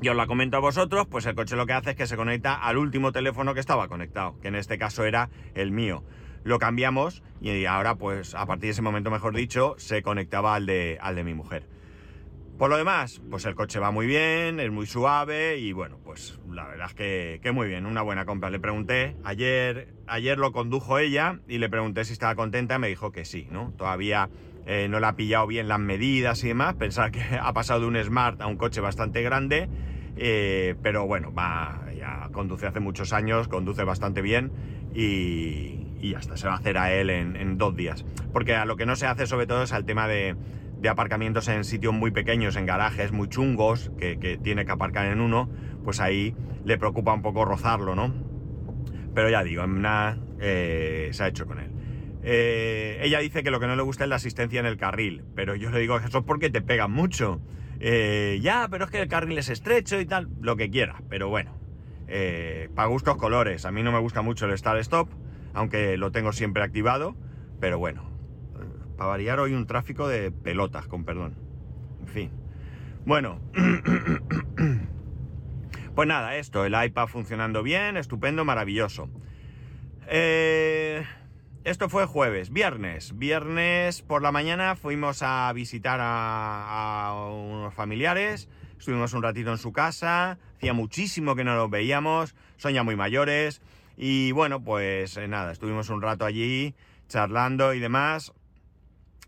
y 0.02 0.10
os 0.10 0.16
la 0.16 0.28
comento 0.28 0.58
a 0.58 0.60
vosotros, 0.60 1.08
pues 1.10 1.26
el 1.26 1.36
coche 1.36 1.56
lo 1.56 1.66
que 1.66 1.74
hace 1.74 1.92
es 1.92 1.96
que 1.96 2.08
se 2.08 2.16
conecta 2.16 2.56
al 2.56 2.78
último 2.78 3.12
teléfono 3.12 3.54
que 3.54 3.60
estaba 3.60 3.88
conectado, 3.88 4.40
que 4.42 4.50
en 4.50 4.56
este 4.56 4.78
caso 4.78 5.06
era 5.06 5.30
el 5.56 5.72
mío. 5.72 6.04
Lo 6.44 6.60
cambiamos 6.60 7.24
y 7.42 7.66
ahora, 7.66 7.96
pues 7.96 8.36
a 8.36 8.46
partir 8.46 8.64
de 8.64 8.72
ese 8.72 8.82
momento, 8.82 9.10
mejor 9.12 9.36
dicho, 9.36 9.76
se 9.78 10.02
conectaba 10.02 10.56
al 10.56 10.66
de, 10.66 10.98
al 11.02 11.16
de 11.16 11.24
mi 11.24 11.34
mujer. 11.34 11.68
Por 12.58 12.70
lo 12.70 12.78
demás, 12.78 13.22
pues 13.30 13.46
el 13.46 13.56
coche 13.56 13.80
va 13.80 13.92
muy 13.92 14.06
bien, 14.06 14.60
es 14.60 14.72
muy 14.72 14.86
suave 14.86 15.58
y 15.58 15.72
bueno, 15.72 15.98
pues 16.04 16.40
la 16.52 16.68
verdad 16.68 16.88
es 16.88 16.94
que, 16.94 17.40
que, 17.42 17.52
muy 17.52 17.68
bien, 17.68 17.86
una 17.86 18.02
buena 18.02 18.26
compra. 18.26 18.50
Le 18.50 18.60
pregunté, 18.60 19.16
ayer, 19.24 19.94
ayer 20.06 20.38
lo 20.38 20.52
condujo 20.52 21.00
ella 21.00 21.40
y 21.48 21.58
le 21.58 21.70
pregunté 21.70 22.06
si 22.06 22.14
estaba 22.14 22.36
contenta 22.36 22.78
me 22.78 22.90
dijo 22.90 23.12
que 23.12 23.26
sí, 23.26 23.48
¿no? 23.50 23.74
Todavía 23.76 24.30
eh, 24.66 24.88
no 24.90 25.00
le 25.00 25.08
ha 25.08 25.16
pillado 25.16 25.48
bien 25.48 25.68
las 25.68 25.80
medidas 25.80 26.44
y 26.44 26.50
demás, 26.50 26.76
pensar 26.76 27.12
que 27.12 27.22
ha 27.42 27.54
pasado 27.54 27.82
de 27.82 27.88
un 27.88 28.04
Smart 28.04 28.42
a 28.42 28.48
un 28.48 28.58
coche 28.58 28.82
bastante 28.82 29.22
grande 29.22 29.70
eh, 30.16 30.76
pero 30.82 31.08
bueno, 31.08 31.34
va, 31.34 31.82
ya 31.98 32.30
conduce 32.32 32.68
hace 32.68 32.80
muchos 32.80 33.14
años, 33.14 33.48
conduce 33.48 33.84
bastante 33.84 34.22
bien 34.22 34.52
y, 34.94 35.88
y 36.02 36.12
ya 36.12 36.20
está, 36.20 36.38
se 36.38 36.48
va 36.48 36.54
a 36.54 36.58
hacer 36.58 36.78
a 36.78 36.94
él 36.94 37.10
en, 37.10 37.58
dos 37.58 37.76
días. 37.76 38.06
Porque 38.32 38.56
a 38.56 38.66
lo 38.66 38.76
que 38.76 38.86
no 38.86 38.96
se 38.96 39.08
hace 39.08 39.26
sobre 39.26 39.48
todo 39.48 39.64
es 39.64 39.74
al 39.74 39.86
tema 39.86 40.08
de, 40.08 40.36
aparcamientos 40.88 41.48
en 41.48 41.64
sitios 41.64 41.94
muy 41.94 42.12
pequeños, 42.12 42.56
en 42.58 42.66
garajes 42.66 43.12
muy 43.12 43.30
chungos, 43.30 43.92
que, 43.98 44.40
tiene 44.42 44.66
que 44.66 44.72
aparcar 44.72 45.06
en 45.08 45.22
uno, 45.22 45.50
pues 45.84 46.00
ahí 46.00 46.36
le 46.66 46.78
preocupa 46.78 47.14
un 47.14 47.22
poco 47.22 47.46
rozarlo, 47.46 47.96
¿no? 47.96 48.14
Pero 49.16 49.30
ya 49.30 49.44
digo, 49.44 49.64
en 49.64 49.82
nada 49.82 50.18
eh, 50.40 51.10
se 51.12 51.24
ha 51.24 51.28
hecho 51.28 51.46
con 51.46 51.60
él. 51.60 51.73
Eh, 52.26 53.00
ella 53.02 53.20
dice 53.20 53.44
que 53.44 53.52
lo 53.52 53.60
que 53.60 53.68
no 53.68 53.76
le 53.76 53.82
gusta 53.82 54.06
es 54.06 54.10
la 54.10 54.16
asistencia 54.16 54.58
en 54.60 54.66
el 54.66 54.78
carril, 54.78 55.26
pero 55.36 55.56
yo 55.56 55.70
le 55.72 55.80
digo 55.80 55.98
eso 55.98 56.20
es 56.20 56.24
porque 56.24 56.50
te 56.50 56.62
pegan 56.62 56.92
mucho. 56.92 57.42
Eh, 57.80 58.40
ya, 58.42 58.68
pero 58.72 58.86
es 58.86 58.92
que 58.92 59.02
el 59.02 59.10
carril 59.10 59.38
es 59.38 59.50
estrecho 59.50 60.00
y 60.00 60.06
tal, 60.06 60.30
lo 60.40 60.56
que 60.56 60.70
quiera, 60.70 61.02
pero 61.10 61.28
bueno, 61.28 61.52
eh, 62.08 62.70
para 62.76 62.88
gustos 62.88 63.18
colores. 63.18 63.66
A 63.66 63.72
mí 63.72 63.84
no 63.84 63.92
me 63.92 64.00
gusta 64.00 64.22
mucho 64.22 64.46
el 64.46 64.58
Start 64.58 64.80
Stop, 64.80 65.10
aunque 65.54 65.98
lo 65.98 66.14
tengo 66.14 66.32
siempre 66.32 66.64
activado, 66.64 67.18
pero 67.60 67.78
bueno, 67.78 68.10
para 68.96 69.10
variar 69.10 69.42
hoy 69.42 69.54
un 69.54 69.68
tráfico 69.68 70.08
de 70.08 70.32
pelotas, 70.32 70.88
con 70.88 71.04
perdón. 71.04 71.36
En 72.02 72.08
fin. 72.08 72.32
Bueno, 73.06 73.42
pues 75.94 76.08
nada, 76.08 76.38
esto, 76.38 76.64
el 76.64 76.74
iPad 76.86 77.08
funcionando 77.08 77.64
bien, 77.64 77.98
estupendo, 77.98 78.46
maravilloso. 78.46 79.10
Eh. 80.08 81.04
Esto 81.64 81.88
fue 81.88 82.06
jueves, 82.06 82.52
viernes. 82.52 83.18
Viernes 83.18 84.02
por 84.02 84.22
la 84.22 84.34
mañana 84.34 84.76
fuimos 84.76 85.24
a 85.24 85.50
visitar 85.54 85.98
a, 86.02 87.16
unos 87.32 87.74
familiares. 87.74 88.50
Estuvimos 88.78 89.14
un 89.14 89.24
ratito 89.24 89.50
en 89.50 89.58
su 89.58 89.72
casa. 89.72 90.40
Hacía 90.58 90.74
muchísimo 90.74 91.38
que 91.38 91.46
no 91.46 91.56
los 91.56 91.70
veíamos. 91.70 92.36
Son 92.58 92.74
ya 92.74 92.84
muy 92.84 92.98
mayores. 92.98 93.62
Y 93.96 94.34
bueno, 94.34 94.62
pues 94.62 95.16
eh, 95.16 95.30
nada, 95.30 95.54
estuvimos 95.54 95.90
un 95.90 96.02
rato 96.02 96.26
allí 96.26 96.76
charlando 97.08 97.74
y 97.74 97.80
demás. 97.80 98.34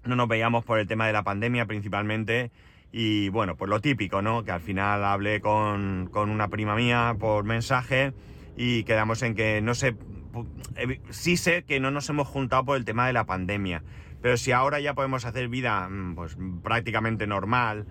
No 0.03 0.17
nos 0.17 0.27
veíamos 0.27 0.65
por 0.65 0.79
el 0.79 0.87
tema 0.87 1.07
de 1.07 1.13
la 1.13 1.23
pandemia 1.23 1.65
principalmente. 1.67 2.51
Y 2.91 3.29
bueno, 3.29 3.55
pues 3.55 3.69
lo 3.69 3.79
típico, 3.79 4.21
¿no? 4.21 4.43
Que 4.43 4.51
al 4.51 4.61
final 4.61 5.05
hablé 5.05 5.39
con, 5.39 6.09
con 6.11 6.29
una 6.29 6.49
prima 6.49 6.75
mía 6.75 7.15
por 7.17 7.45
mensaje 7.45 8.11
y 8.57 8.83
quedamos 8.83 9.21
en 9.21 9.35
que 9.35 9.61
no 9.61 9.73
sé 9.73 9.95
sí 11.09 11.37
sé 11.37 11.63
que 11.63 11.79
no 11.79 11.91
nos 11.91 12.09
hemos 12.09 12.27
juntado 12.27 12.65
por 12.65 12.77
el 12.77 12.85
tema 12.85 13.07
de 13.07 13.13
la 13.13 13.25
pandemia, 13.25 13.83
pero 14.21 14.37
si 14.37 14.51
ahora 14.51 14.79
ya 14.79 14.93
podemos 14.93 15.25
hacer 15.25 15.47
vida 15.47 15.87
mm, 15.89 16.15
pues, 16.15 16.37
prácticamente 16.63 17.27
normal, 17.27 17.85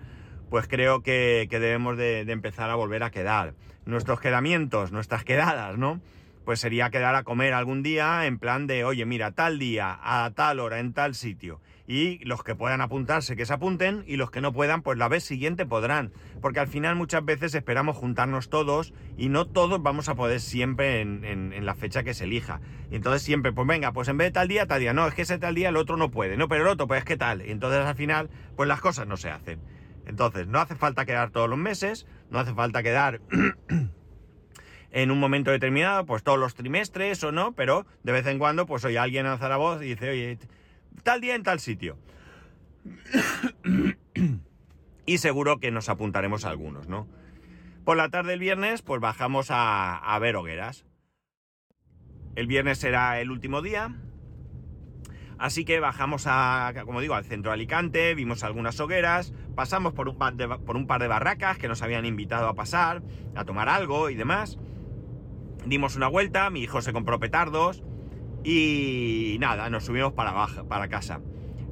pues 0.49 0.67
creo 0.67 1.01
que, 1.01 1.47
debemos 1.49 1.97
de, 1.97 2.21
empezar 2.21 2.69
a 2.69 2.75
volver 2.75 3.03
a 3.03 3.11
quedar. 3.11 3.53
Nuestros 3.85 4.19
quedamientos, 4.19 4.91
nuestras 4.91 5.23
quedadas, 5.23 5.77
¿no? 5.77 6.01
Pues 6.43 6.59
sería 6.59 6.89
quedar 6.89 7.15
a 7.15 7.23
comer 7.23 7.53
algún 7.53 7.83
día 7.83 8.25
en 8.25 8.39
plan 8.39 8.67
de, 8.67 8.83
oye, 8.83 9.05
mira, 9.05 9.31
tal 9.31 9.59
día, 9.59 9.99
a 10.01 10.31
tal 10.35 10.59
hora, 10.59 10.79
en 10.79 10.93
tal 10.93 11.15
sitio 11.15 11.59
y 11.87 12.23
los 12.25 12.43
que 12.43 12.55
puedan 12.55 12.81
apuntarse 12.81 13.35
que 13.35 13.45
se 13.45 13.53
apunten 13.53 14.03
y 14.07 14.17
los 14.17 14.31
que 14.31 14.41
no 14.41 14.53
puedan 14.53 14.81
pues 14.81 14.97
la 14.97 15.07
vez 15.07 15.23
siguiente 15.23 15.65
podrán. 15.65 16.11
Porque 16.41 16.59
al 16.59 16.67
final 16.67 16.95
muchas 16.95 17.23
veces 17.23 17.53
esperamos 17.53 17.95
juntarnos 17.95 18.49
todos 18.49 18.93
y 19.17 19.29
no 19.29 19.45
todos 19.45 19.81
vamos 19.81 20.09
a 20.09 20.15
poder 20.15 20.39
siempre 20.39 21.01
en, 21.01 21.65
la 21.65 21.75
fecha 21.75 22.03
que 22.03 22.13
se 22.13 22.25
elija. 22.25 22.61
Entonces 22.91 23.21
siempre 23.21 23.51
pues 23.51 23.67
venga 23.67 23.91
pues 23.91 24.07
en 24.07 24.17
vez 24.17 24.27
de 24.27 24.31
tal 24.31 24.47
día 24.47 24.65
tal 24.65 24.79
día. 24.79 24.93
No 24.93 25.07
es 25.07 25.13
que 25.13 25.23
ese 25.23 25.37
tal 25.37 25.55
día 25.55 25.69
el 25.69 25.77
otro 25.77 25.97
no 25.97 26.11
puede. 26.11 26.37
No 26.37 26.47
pero 26.47 26.63
el 26.63 26.67
otro 26.69 26.87
pues 26.87 26.99
es 26.99 27.05
que 27.05 27.17
tal. 27.17 27.41
Entonces 27.41 27.85
al 27.85 27.95
final 27.95 28.29
pues 28.55 28.67
las 28.67 28.81
cosas 28.81 29.07
no 29.07 29.17
se 29.17 29.29
hacen. 29.29 29.59
Entonces 30.05 30.47
no 30.47 30.59
hace 30.59 30.75
falta 30.75 31.05
quedar 31.05 31.31
todos 31.31 31.49
los 31.49 31.57
meses 31.57 32.07
no 32.29 32.39
hace 32.39 32.53
falta 32.53 32.83
quedar 32.83 33.21
en 34.91 35.11
un 35.11 35.19
momento 35.19 35.51
determinado, 35.51 36.05
pues 36.05 36.23
todos 36.23 36.39
los 36.39 36.55
trimestres 36.55 37.23
o 37.23 37.31
no, 37.31 37.53
pero 37.53 37.85
de 38.03 38.11
vez 38.11 38.25
en 38.27 38.39
cuando, 38.39 38.65
pues 38.65 38.85
oye, 38.85 38.97
alguien 38.97 39.25
alza 39.25 39.49
la 39.49 39.57
voz 39.57 39.81
y 39.81 39.87
dice, 39.87 40.09
oye, 40.09 40.37
tal 41.03 41.21
día 41.21 41.35
en 41.35 41.43
tal 41.43 41.59
sitio. 41.59 41.97
y 45.05 45.17
seguro 45.17 45.59
que 45.59 45.71
nos 45.71 45.89
apuntaremos 45.89 46.45
algunos, 46.45 46.87
¿no? 46.87 47.07
Por 47.83 47.97
la 47.97 48.09
tarde 48.09 48.31
del 48.31 48.39
viernes, 48.39 48.81
pues 48.81 48.99
bajamos 48.99 49.47
a, 49.51 50.17
ver 50.19 50.35
hogueras. 50.35 50.85
El 52.35 52.47
viernes 52.47 52.79
será 52.79 53.21
el 53.21 53.29
último 53.29 53.61
día. 53.61 53.95
Así 55.37 55.65
que 55.65 55.79
bajamos 55.79 56.23
a, 56.27 56.73
como 56.85 57.01
digo, 57.01 57.13
al 57.13 57.25
centro 57.25 57.51
de 57.51 57.55
Alicante, 57.55 58.15
vimos 58.15 58.43
algunas 58.43 58.79
hogueras, 58.79 59.33
pasamos 59.53 59.93
por 59.93 60.07
un 60.07 60.17
par 60.17 61.01
de 61.01 61.07
barracas 61.07 61.57
que 61.57 61.67
nos 61.67 61.81
habían 61.81 62.05
invitado 62.05 62.47
a 62.47 62.55
pasar, 62.55 63.03
a 63.35 63.43
tomar 63.43 63.69
algo 63.69 64.09
y 64.09 64.15
demás. 64.15 64.57
Dimos 65.65 65.95
una 65.95 66.07
vuelta, 66.07 66.49
mi 66.49 66.61
hijo 66.61 66.81
se 66.81 66.93
compró 66.93 67.19
petardos, 67.19 67.83
y 68.45 69.37
nada, 69.39 69.69
nos 69.69 69.85
subimos 69.85 70.13
para, 70.13 70.47
para 70.69 70.87
casa. 70.87 71.19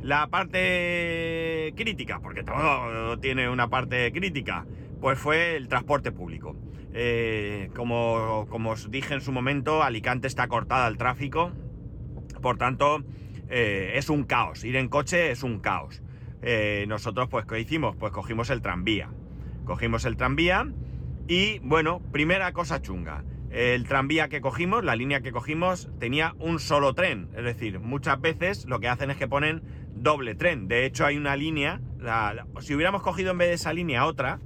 La 0.02 0.28
parte 0.28 1.74
crítica, 1.78 2.20
porque 2.20 2.44
todo 2.44 3.18
tiene 3.20 3.48
una 3.48 3.70
parte 3.70 4.12
crítica, 4.12 4.66
pues 5.00 5.20
fue 5.20 5.56
el 5.56 5.68
transporte 5.68 6.12
público. 6.12 6.56
Eh, 6.94 7.70
como, 7.76 8.48
como, 8.50 8.72
os 8.72 8.90
dije 8.90 9.14
en 9.14 9.22
su 9.22 9.32
momento, 9.32 9.84
Alicante 9.84 10.28
está 10.28 10.48
cortada 10.48 10.88
al 10.88 10.98
tráfico, 10.98 11.52
por 12.42 12.58
tanto 12.58 13.04
eh, 13.50 13.94
es 13.96 14.10
un 14.10 14.24
caos. 14.24 14.64
Ir 14.64 14.76
en 14.76 14.90
coche 14.90 15.32
es 15.32 15.44
un 15.44 15.60
caos. 15.60 16.02
Eh, 16.42 16.86
nosotros, 16.88 17.30
pues, 17.30 17.46
¿qué 17.46 17.60
hicimos? 17.60 17.96
Pues 17.96 18.12
cogimos 18.12 18.50
el 18.50 18.62
tranvía. 18.62 19.10
Cogimos 19.64 20.06
el 20.06 20.18
tranvía 20.18 20.68
y, 21.28 21.60
bueno, 21.60 22.02
primera 22.12 22.52
cosa 22.52 22.82
chunga. 22.82 23.24
El 23.54 23.88
tranvía 23.88 24.30
que 24.30 24.42
cogimos, 24.42 24.84
la 24.84 24.96
línea 24.96 25.22
que 25.22 25.32
cogimos, 25.32 25.88
tenía 26.00 26.34
un 26.40 26.60
solo 26.60 26.96
tren. 26.96 27.30
Es 27.38 27.44
decir, 27.44 27.80
muchas 27.80 28.20
veces 28.20 28.66
lo 28.66 28.80
que 28.80 28.88
hacen 28.88 29.12
es 29.12 29.18
que 29.18 29.28
ponen 29.28 29.62
doble 29.94 30.34
tren. 30.34 30.68
De 30.68 30.88
hecho, 30.88 31.06
hay 31.06 31.18
una 31.18 31.36
línea, 31.36 31.80
si 32.62 32.74
hubiéramos 32.74 33.04
cogido 33.04 33.30
en 33.30 33.38
vez 33.38 33.50
de 33.50 33.54
esa 33.54 33.72
línea 33.72 34.08
otra, 34.08 34.40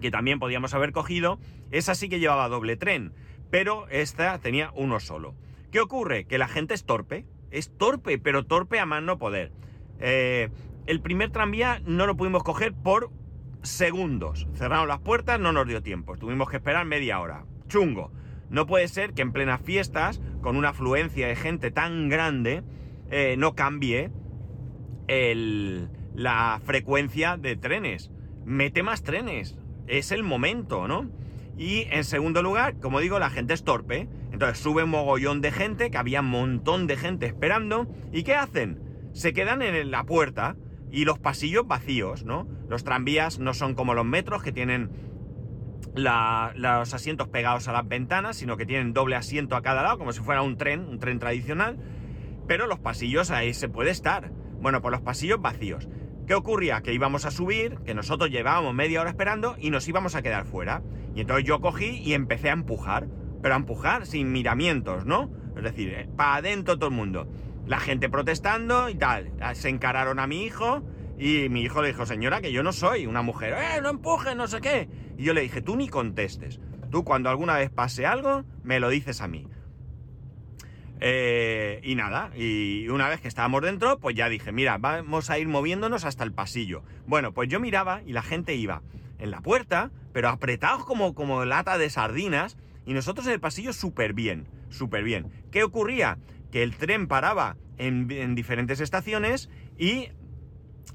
que 0.00 0.12
también 0.12 0.38
podíamos 0.38 0.72
haber 0.72 0.92
cogido, 0.92 1.40
esa 1.72 1.96
sí 1.96 2.08
que 2.08 2.20
llevaba 2.20 2.48
doble 2.48 2.76
tren, 2.76 3.12
pero 3.50 3.88
esta 3.88 4.38
tenía 4.38 4.70
uno 4.76 5.00
solo. 5.00 5.34
¿Qué 5.72 5.80
ocurre? 5.80 6.26
Que 6.26 6.38
la 6.38 6.46
gente 6.46 6.74
es 6.74 6.84
torpe, 6.84 7.26
es 7.50 7.76
torpe, 7.76 8.18
pero 8.20 8.46
torpe 8.46 8.78
a 8.78 8.86
más 8.86 9.02
no 9.02 9.18
poder. 9.18 9.50
Eh, 9.98 10.50
el 10.86 11.00
primer 11.00 11.30
tranvía 11.30 11.82
no 11.84 12.06
lo 12.06 12.16
pudimos 12.16 12.44
coger 12.44 12.72
por 12.72 13.10
segundos. 13.64 14.46
Cerraron 14.54 14.86
las 14.86 15.00
puertas, 15.00 15.40
no 15.40 15.50
nos 15.50 15.66
dio 15.66 15.82
tiempo. 15.82 16.16
Tuvimos 16.16 16.48
que 16.48 16.58
esperar 16.58 16.86
media 16.86 17.18
hora. 17.18 17.44
Chungo. 17.68 18.12
No 18.50 18.66
puede 18.66 18.88
ser 18.88 19.14
que 19.14 19.22
en 19.22 19.32
plenas 19.32 19.60
fiestas, 19.60 20.20
con 20.40 20.56
una 20.56 20.70
afluencia 20.70 21.26
de 21.26 21.36
gente 21.36 21.70
tan 21.70 22.08
grande, 22.08 22.62
eh, 23.10 23.36
no 23.38 23.54
cambie 23.54 24.10
la 26.14 26.60
frecuencia 26.64 27.36
de 27.36 27.56
trenes. 27.56 28.10
Mete 28.44 28.82
más 28.82 29.02
trenes. 29.02 29.56
Es 29.86 30.12
el 30.12 30.22
momento, 30.22 30.88
¿no? 30.88 31.10
Y 31.56 31.86
en 31.90 32.04
segundo 32.04 32.42
lugar, 32.42 32.80
como 32.80 33.00
digo, 33.00 33.18
la 33.18 33.30
gente 33.30 33.54
es 33.54 33.64
torpe. 33.64 34.08
Entonces 34.32 34.58
sube 34.58 34.84
un 34.84 34.90
mogollón 34.90 35.40
de 35.40 35.52
gente, 35.52 35.90
que 35.90 35.98
había 35.98 36.20
un 36.20 36.30
montón 36.30 36.86
de 36.86 36.96
gente 36.96 37.26
esperando. 37.26 37.86
¿Y 38.12 38.24
qué 38.24 38.34
hacen? 38.34 38.80
Se 39.12 39.32
quedan 39.32 39.62
en 39.62 39.90
la 39.90 40.04
puerta 40.04 40.56
y 40.90 41.04
los 41.04 41.18
pasillos 41.18 41.66
vacíos, 41.66 42.24
¿no? 42.24 42.48
Los 42.68 42.84
tranvías 42.84 43.38
no 43.38 43.54
son 43.54 43.74
como 43.74 43.94
los 43.94 44.04
metros 44.04 44.42
que 44.42 44.52
tienen 44.52 44.90
los 45.94 46.94
asientos 46.94 47.28
pegados 47.28 47.68
a 47.68 47.72
las 47.72 47.86
ventanas, 47.86 48.36
sino 48.36 48.56
que 48.56 48.66
tienen 48.66 48.92
doble 48.92 49.16
asiento 49.16 49.56
a 49.56 49.62
cada 49.62 49.82
lado, 49.82 49.98
como 49.98 50.12
si 50.12 50.20
fuera 50.20 50.42
un 50.42 50.56
tren, 50.56 50.80
un 50.88 50.98
tren 50.98 51.18
tradicional. 51.18 51.78
Pero 52.46 52.66
los 52.66 52.78
pasillos 52.78 53.30
ahí 53.30 53.54
se 53.54 53.68
puede 53.68 53.90
estar. 53.90 54.30
Bueno, 54.60 54.82
pues 54.82 54.92
los 54.92 55.00
pasillos 55.00 55.40
vacíos. 55.40 55.88
¿Qué 56.26 56.34
ocurría? 56.34 56.82
Que 56.82 56.92
íbamos 56.92 57.26
a 57.26 57.30
subir, 57.30 57.78
que 57.84 57.94
nosotros 57.94 58.30
llevábamos 58.30 58.74
media 58.74 59.00
hora 59.00 59.10
esperando 59.10 59.56
y 59.58 59.70
nos 59.70 59.86
íbamos 59.88 60.14
a 60.14 60.22
quedar 60.22 60.46
fuera. 60.46 60.82
Y 61.14 61.20
entonces 61.20 61.46
yo 61.46 61.60
cogí 61.60 62.00
y 62.02 62.14
empecé 62.14 62.50
a 62.50 62.54
empujar. 62.54 63.08
Pero 63.42 63.54
a 63.54 63.58
empujar 63.58 64.06
sin 64.06 64.32
miramientos, 64.32 65.04
¿no? 65.04 65.30
Es 65.56 65.62
decir, 65.62 65.90
eh, 65.90 66.08
para 66.16 66.36
adentro 66.36 66.76
todo 66.76 66.88
el 66.88 66.96
mundo. 66.96 67.28
La 67.66 67.78
gente 67.78 68.08
protestando 68.08 68.88
y 68.88 68.94
tal. 68.94 69.32
Se 69.52 69.68
encararon 69.68 70.18
a 70.18 70.26
mi 70.26 70.44
hijo 70.44 70.82
y 71.24 71.48
mi 71.48 71.62
hijo 71.62 71.80
le 71.80 71.88
dijo, 71.88 72.04
señora, 72.04 72.42
que 72.42 72.52
yo 72.52 72.62
no 72.62 72.70
soy 72.70 73.06
una 73.06 73.22
mujer. 73.22 73.54
¡Eh, 73.54 73.80
no 73.80 73.88
empujes, 73.88 74.36
no 74.36 74.46
sé 74.46 74.60
qué! 74.60 74.90
Y 75.16 75.24
yo 75.24 75.32
le 75.32 75.40
dije, 75.40 75.62
tú 75.62 75.74
ni 75.74 75.88
contestes. 75.88 76.60
Tú 76.90 77.02
cuando 77.02 77.30
alguna 77.30 77.56
vez 77.56 77.70
pase 77.70 78.04
algo, 78.04 78.44
me 78.62 78.78
lo 78.78 78.90
dices 78.90 79.22
a 79.22 79.26
mí. 79.26 79.48
Eh, 81.00 81.80
y 81.82 81.94
nada, 81.94 82.30
y 82.36 82.88
una 82.88 83.08
vez 83.08 83.22
que 83.22 83.28
estábamos 83.28 83.62
dentro, 83.62 83.98
pues 84.00 84.14
ya 84.14 84.28
dije, 84.28 84.52
mira, 84.52 84.76
vamos 84.76 85.30
a 85.30 85.38
ir 85.38 85.48
moviéndonos 85.48 86.04
hasta 86.04 86.24
el 86.24 86.34
pasillo. 86.34 86.82
Bueno, 87.06 87.32
pues 87.32 87.48
yo 87.48 87.58
miraba 87.58 88.02
y 88.04 88.12
la 88.12 88.22
gente 88.22 88.54
iba 88.54 88.82
en 89.18 89.30
la 89.30 89.40
puerta, 89.40 89.92
pero 90.12 90.28
apretados 90.28 90.84
como, 90.84 91.14
como 91.14 91.46
lata 91.46 91.78
de 91.78 91.88
sardinas, 91.88 92.58
y 92.84 92.92
nosotros 92.92 93.26
en 93.28 93.32
el 93.32 93.40
pasillo 93.40 93.72
súper 93.72 94.12
bien, 94.12 94.46
súper 94.68 95.02
bien. 95.02 95.32
¿Qué 95.50 95.64
ocurría? 95.64 96.18
Que 96.52 96.62
el 96.62 96.76
tren 96.76 97.06
paraba 97.06 97.56
en 97.78 98.34
diferentes 98.34 98.80
estaciones 98.80 99.48
y 99.78 100.10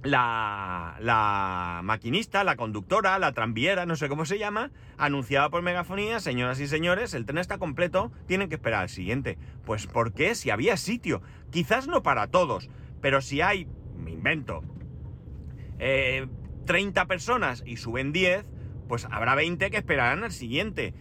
la, 0.03 1.81
maquinista, 1.83 2.43
la 2.43 2.55
conductora, 2.55 3.19
la 3.19 3.33
tranviera, 3.33 3.85
no 3.85 3.95
sé 3.95 4.09
cómo 4.09 4.25
se 4.25 4.39
llama, 4.39 4.71
anunciaba 4.97 5.49
por 5.49 5.61
megafonía, 5.61 6.19
señoras 6.19 6.59
y 6.59 6.67
señores, 6.67 7.13
el 7.13 7.25
tren 7.25 7.37
está 7.37 7.57
completo, 7.57 8.11
tienen 8.27 8.49
que 8.49 8.55
esperar 8.55 8.83
al 8.83 8.89
siguiente. 8.89 9.37
Pues 9.65 9.87
¿por 9.87 10.13
qué? 10.13 10.35
Si 10.35 10.49
había 10.49 10.77
sitio. 10.77 11.21
Quizás 11.51 11.87
no 11.87 12.03
para 12.03 12.27
todos, 12.27 12.69
pero 13.01 13.21
si 13.21 13.41
hay, 13.41 13.67
me 13.97 14.11
invento, 14.11 14.63
30 15.77 15.79
eh, 15.79 17.05
personas 17.07 17.63
y 17.65 17.77
suben 17.77 18.11
10, 18.11 18.45
pues 18.87 19.07
habrá 19.11 19.35
20 19.35 19.69
que 19.69 19.77
esperarán 19.77 20.23
al 20.23 20.31
siguiente. 20.31 20.93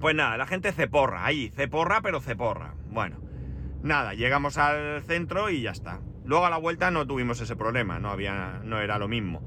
Pues 0.00 0.14
nada, 0.14 0.36
la 0.36 0.46
gente 0.46 0.72
ceporra, 0.72 1.24
ahí, 1.24 1.50
ceporra, 1.50 2.02
pero 2.02 2.20
ceporra. 2.20 2.74
Bueno, 2.90 3.18
nada, 3.82 4.14
llegamos 4.14 4.58
al 4.58 5.02
centro 5.02 5.50
y 5.50 5.62
ya 5.62 5.70
está. 5.70 6.00
Luego 6.24 6.46
a 6.46 6.50
la 6.50 6.56
vuelta 6.56 6.90
no 6.90 7.06
tuvimos 7.06 7.40
ese 7.40 7.54
problema, 7.54 7.98
no, 7.98 8.10
había, 8.10 8.60
no 8.64 8.80
era 8.80 8.98
lo 8.98 9.08
mismo. 9.08 9.42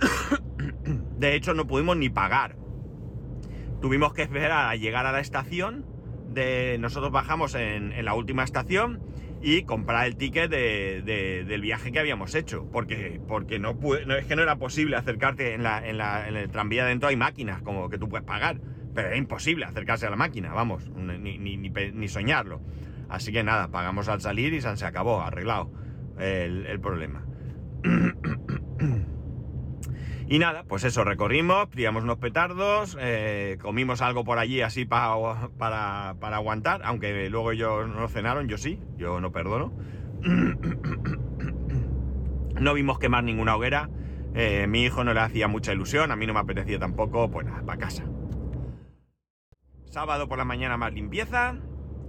De 1.18 1.34
hecho, 1.34 1.54
no 1.54 1.66
pudimos 1.66 1.96
ni 1.96 2.08
pagar. 2.08 2.56
Tuvimos 3.80 4.12
que 4.14 4.22
esperar 4.22 4.68
a 4.68 4.76
llegar 4.76 5.06
a 5.06 5.12
la 5.12 5.20
estación. 5.20 5.86
De, 6.32 6.76
nosotros 6.80 7.12
bajamos 7.12 7.54
en, 7.54 8.04
la 8.04 8.14
última 8.14 8.42
estación 8.42 9.00
y 9.40 9.62
comprar 9.62 10.06
el 10.06 10.16
ticket 10.16 10.50
del 10.50 11.60
viaje 11.60 11.92
que 11.92 12.00
habíamos 12.00 12.34
hecho. 12.34 12.68
Porque, 12.72 13.20
porque 13.28 13.60
no, 13.60 13.78
es 14.18 14.26
que 14.26 14.34
no 14.34 14.42
era 14.42 14.56
posible 14.56 14.96
acercarte 14.96 15.54
en, 15.54 15.62
la, 15.62 15.86
en, 15.86 16.00
el 16.36 16.50
tranvía 16.50 16.84
dentro 16.84 17.08
hay 17.08 17.16
máquinas 17.16 17.62
como 17.62 17.88
que 17.88 17.98
tú 17.98 18.08
puedes 18.08 18.26
pagar. 18.26 18.60
Pero 18.92 19.08
era 19.08 19.16
imposible 19.16 19.64
acercarse 19.64 20.06
a 20.06 20.10
la 20.10 20.16
máquina, 20.16 20.52
vamos, 20.52 20.90
ni 20.90 22.08
soñarlo. 22.08 22.60
Así 23.08 23.32
que 23.32 23.44
nada, 23.44 23.68
pagamos 23.68 24.08
al 24.08 24.20
salir 24.20 24.52
y 24.54 24.60
se 24.60 24.84
acabó, 24.84 25.20
arreglado 25.20 25.70
el, 26.18 26.80
problema. 26.80 27.24
y 30.28 30.38
nada, 30.38 30.64
pues 30.64 30.84
eso, 30.84 31.04
recorrimos, 31.04 31.68
pillamos 31.68 32.04
unos 32.04 32.18
petardos, 32.18 32.96
eh, 33.00 33.58
comimos 33.60 34.00
algo 34.02 34.24
por 34.24 34.38
allí 34.38 34.60
así 34.62 34.84
para, 34.84 35.16
para, 35.58 36.36
aguantar, 36.36 36.82
aunque 36.84 37.28
luego 37.30 37.52
ellos 37.52 37.88
no 37.88 38.08
cenaron, 38.08 38.48
yo 38.48 38.58
sí, 38.58 38.80
yo 38.96 39.20
no 39.20 39.30
perdono. 39.32 39.72
no 42.60 42.74
vimos 42.74 42.98
quemar 42.98 43.24
ninguna 43.24 43.56
hoguera, 43.56 43.88
eh, 44.34 44.66
mi 44.66 44.84
hijo 44.84 45.04
no 45.04 45.14
le 45.14 45.20
hacía 45.20 45.48
mucha 45.48 45.72
ilusión, 45.72 46.10
a 46.10 46.16
mí 46.16 46.26
no 46.26 46.34
me 46.34 46.40
apetecía 46.40 46.78
tampoco, 46.78 47.30
pues 47.30 47.46
nada, 47.46 47.62
para 47.62 47.78
casa. 47.78 48.04
Sábado 49.84 50.28
por 50.28 50.36
la 50.38 50.44
mañana 50.44 50.76
más 50.76 50.92
limpieza, 50.92 51.56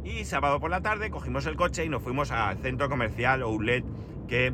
y 0.05 0.23
sábado 0.23 0.59
por 0.59 0.69
la 0.69 0.81
tarde 0.81 1.09
cogimos 1.09 1.45
el 1.47 1.55
coche 1.55 1.83
y 1.83 1.89
nos 1.89 2.03
fuimos 2.03 2.31
al 2.31 2.57
centro 2.59 2.89
comercial 2.89 3.41
Outlet 3.41 3.83
que 4.27 4.53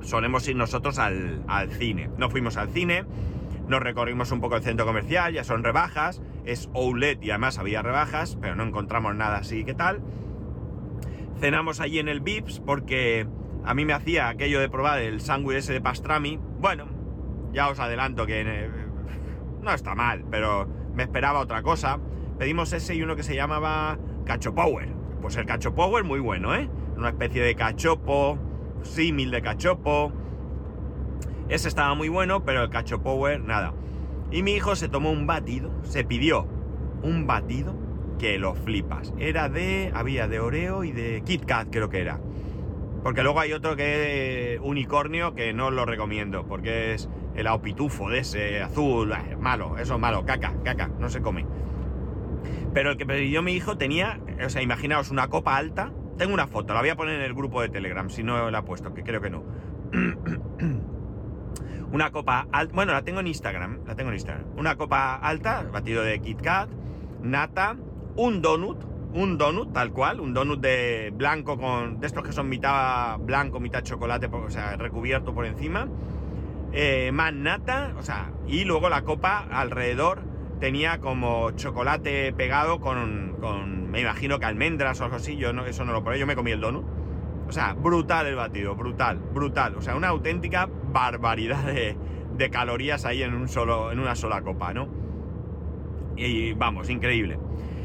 solemos 0.00 0.46
ir 0.48 0.56
nosotros 0.56 0.98
al, 0.98 1.42
cine. 1.72 2.08
Nos 2.16 2.30
fuimos 2.30 2.56
al 2.56 2.68
cine, 2.68 3.04
nos 3.68 3.82
recorrimos 3.82 4.30
un 4.30 4.40
poco 4.40 4.56
el 4.56 4.62
centro 4.62 4.86
comercial, 4.86 5.34
ya 5.34 5.44
son 5.44 5.64
rebajas, 5.64 6.22
es 6.44 6.70
Outlet 6.74 7.22
y 7.22 7.30
además 7.30 7.58
había 7.58 7.82
rebajas, 7.82 8.38
pero 8.40 8.54
no 8.54 8.62
encontramos 8.62 9.14
nada 9.14 9.38
así 9.38 9.64
que 9.64 9.74
tal. 9.74 10.00
Cenamos 11.40 11.80
allí 11.80 11.98
en 11.98 12.08
el 12.08 12.20
Vips 12.20 12.60
porque 12.60 13.26
a 13.64 13.74
mí 13.74 13.84
me 13.84 13.92
hacía 13.92 14.28
aquello 14.28 14.60
de 14.60 14.68
probar 14.68 15.00
el 15.00 15.20
sándwich 15.20 15.58
ese 15.58 15.72
de 15.72 15.80
pastrami. 15.80 16.38
Bueno, 16.60 16.86
ya 17.52 17.68
os 17.68 17.80
adelanto 17.80 18.24
que 18.24 18.40
eh, 18.40 18.70
no 19.62 19.72
está 19.72 19.96
mal, 19.96 20.24
pero 20.30 20.68
me 20.94 21.02
esperaba 21.02 21.40
otra 21.40 21.62
cosa. 21.62 21.98
Pedimos 22.38 22.72
ese 22.72 22.94
y 22.94 23.02
uno 23.02 23.16
que 23.16 23.22
se 23.22 23.34
llamaba 23.34 23.98
Cacho 24.24 24.54
Power. 24.54 24.88
Pues 25.20 25.36
el 25.36 25.46
Cacho 25.46 25.74
Power 25.74 26.04
muy 26.04 26.20
bueno, 26.20 26.54
¿eh? 26.54 26.68
Una 26.96 27.10
especie 27.10 27.42
de 27.42 27.54
cachopo, 27.54 28.38
símil 28.82 29.30
de 29.30 29.42
cachopo. 29.42 30.12
Ese 31.48 31.68
estaba 31.68 31.94
muy 31.94 32.08
bueno, 32.08 32.44
pero 32.44 32.62
el 32.62 32.70
Cacho 32.70 33.02
Power, 33.02 33.40
nada. 33.40 33.74
Y 34.30 34.42
mi 34.42 34.52
hijo 34.52 34.76
se 34.76 34.88
tomó 34.88 35.10
un 35.10 35.26
batido, 35.26 35.70
se 35.82 36.04
pidió 36.04 36.46
un 37.02 37.26
batido 37.26 37.74
que 38.18 38.38
lo 38.38 38.54
flipas. 38.54 39.12
Era 39.18 39.48
de, 39.48 39.90
había 39.94 40.28
de 40.28 40.40
Oreo 40.40 40.84
y 40.84 40.92
de 40.92 41.22
Kit 41.24 41.44
Kat, 41.44 41.68
creo 41.70 41.88
que 41.88 42.00
era. 42.00 42.20
Porque 43.02 43.22
luego 43.22 43.40
hay 43.40 43.52
otro 43.54 43.76
que 43.76 44.54
es 44.54 44.60
unicornio 44.62 45.34
que 45.34 45.54
no 45.54 45.70
lo 45.70 45.86
recomiendo, 45.86 46.44
porque 46.46 46.92
es 46.94 47.08
el 47.34 47.46
aupitufo 47.46 48.10
de 48.10 48.18
ese 48.18 48.60
azul, 48.62 49.12
eh, 49.12 49.36
malo, 49.36 49.78
eso 49.78 49.94
es 49.94 50.00
malo, 50.00 50.24
caca, 50.26 50.54
caca, 50.62 50.88
no 50.98 51.08
se 51.08 51.22
come. 51.22 51.46
Pero 52.72 52.90
el 52.92 52.96
que 52.96 53.06
pidió 53.06 53.42
mi 53.42 53.52
hijo 53.52 53.76
tenía, 53.76 54.20
o 54.44 54.48
sea, 54.48 54.62
imaginaos 54.62 55.10
una 55.10 55.28
copa 55.28 55.56
alta. 55.56 55.92
Tengo 56.18 56.34
una 56.34 56.46
foto, 56.46 56.74
la 56.74 56.80
voy 56.80 56.90
a 56.90 56.96
poner 56.96 57.16
en 57.16 57.22
el 57.22 57.34
grupo 57.34 57.62
de 57.62 57.68
Telegram, 57.70 58.08
si 58.10 58.22
no 58.22 58.50
la 58.50 58.58
he 58.58 58.62
puesto, 58.62 58.92
que 58.92 59.02
creo 59.02 59.20
que 59.20 59.30
no. 59.30 59.42
una 61.92 62.10
copa 62.10 62.46
alta, 62.52 62.74
bueno, 62.74 62.92
la 62.92 63.02
tengo 63.02 63.20
en 63.20 63.26
Instagram, 63.26 63.80
la 63.86 63.94
tengo 63.96 64.10
en 64.10 64.16
Instagram. 64.16 64.44
Una 64.56 64.76
copa 64.76 65.16
alta, 65.16 65.66
batido 65.72 66.02
de 66.02 66.20
Kit 66.20 66.42
Kat, 66.42 66.68
nata, 67.22 67.76
un 68.16 68.42
donut, 68.42 68.84
un 69.14 69.38
donut 69.38 69.72
tal 69.72 69.92
cual, 69.92 70.20
un 70.20 70.34
donut 70.34 70.60
de 70.60 71.10
blanco 71.14 71.58
con, 71.58 72.00
de 72.00 72.06
estos 72.06 72.22
que 72.22 72.32
son 72.32 72.48
mitad 72.48 73.18
blanco, 73.18 73.58
mitad 73.58 73.82
chocolate, 73.82 74.26
o 74.26 74.50
sea, 74.50 74.76
recubierto 74.76 75.34
por 75.34 75.46
encima. 75.46 75.88
Eh, 76.72 77.10
más 77.12 77.32
nata, 77.32 77.94
o 77.98 78.02
sea, 78.02 78.30
y 78.46 78.64
luego 78.64 78.88
la 78.88 79.02
copa 79.02 79.46
alrededor 79.50 80.29
tenía 80.60 81.00
como 81.00 81.50
chocolate 81.52 82.32
pegado 82.34 82.80
con, 82.80 83.36
con, 83.40 83.90
me 83.90 84.00
imagino 84.00 84.38
que 84.38 84.46
almendras 84.46 85.00
o 85.00 85.04
algo 85.04 85.16
así, 85.16 85.36
yo 85.36 85.52
no, 85.52 85.66
eso 85.66 85.84
no 85.84 85.92
lo 85.92 86.04
probé, 86.04 86.18
yo 86.18 86.26
me 86.26 86.36
comí 86.36 86.52
el 86.52 86.60
donut. 86.60 86.84
O 87.48 87.52
sea, 87.52 87.72
brutal 87.72 88.26
el 88.26 88.36
batido, 88.36 88.76
brutal, 88.76 89.18
brutal. 89.18 89.74
O 89.74 89.82
sea, 89.82 89.96
una 89.96 90.08
auténtica 90.08 90.68
barbaridad 90.92 91.64
de, 91.64 91.96
de 92.36 92.50
calorías 92.50 93.04
ahí 93.04 93.24
en, 93.24 93.34
un 93.34 93.48
solo, 93.48 93.90
en 93.90 93.98
una 93.98 94.14
sola 94.14 94.42
copa, 94.42 94.72
¿no? 94.72 94.88
Y 96.16 96.52
vamos, 96.52 96.90
increíble. 96.90 97.38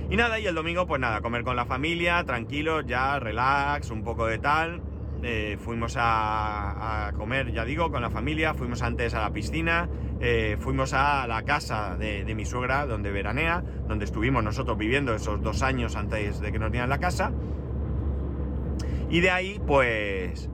Y 0.10 0.18
nada, 0.18 0.40
y 0.40 0.46
el 0.46 0.54
domingo, 0.54 0.86
pues 0.86 1.02
nada, 1.02 1.22
comer 1.22 1.44
con 1.44 1.56
la 1.56 1.66
familia, 1.66 2.24
tranquilo, 2.26 2.82
ya, 2.82 3.18
relax, 3.20 3.90
un 3.90 4.04
poco 4.04 4.28
de 4.28 4.38
tal. 4.38 4.84
Eh, 5.28 5.58
fuimos 5.60 5.96
a, 5.98 7.12
comer, 7.18 7.52
ya 7.52 7.66
digo, 7.66 7.90
con 7.90 8.04
la 8.04 8.12
familia, 8.12 8.54
fuimos 8.54 8.84
antes 8.84 9.16
a 9.16 9.22
la 9.22 9.34
piscina, 9.34 9.90
eh, 10.20 10.56
fuimos 10.60 10.94
a 10.94 11.26
la 11.26 11.42
casa 11.42 11.96
de, 11.98 12.32
mi 12.36 12.46
suegra, 12.46 12.86
donde 12.86 13.10
veranea, 13.10 13.64
donde 13.88 14.06
estuvimos 14.06 14.44
nosotros 14.44 14.78
viviendo 14.78 15.16
esos 15.16 15.42
dos 15.42 15.64
años 15.64 15.96
antes 15.96 16.42
de 16.42 16.52
que 16.52 16.60
nos 16.60 16.72
dieran 16.72 16.92
la 16.92 17.00
casa. 17.00 17.32
Y 19.10 19.22
de 19.22 19.32
ahí, 19.32 19.60
pues, 19.66 20.52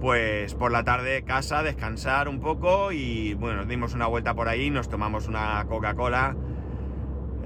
pues 0.00 0.54
por 0.54 0.72
la 0.72 0.82
tarde 0.82 1.22
casa, 1.24 1.62
descansar 1.62 2.30
un 2.30 2.40
poco 2.40 2.92
y 2.92 3.34
bueno, 3.34 3.66
dimos 3.66 3.92
una 3.92 4.06
vuelta 4.06 4.32
por 4.32 4.48
ahí, 4.48 4.70
nos 4.70 4.88
tomamos 4.88 5.28
una 5.28 5.62
Coca-Cola 5.68 6.34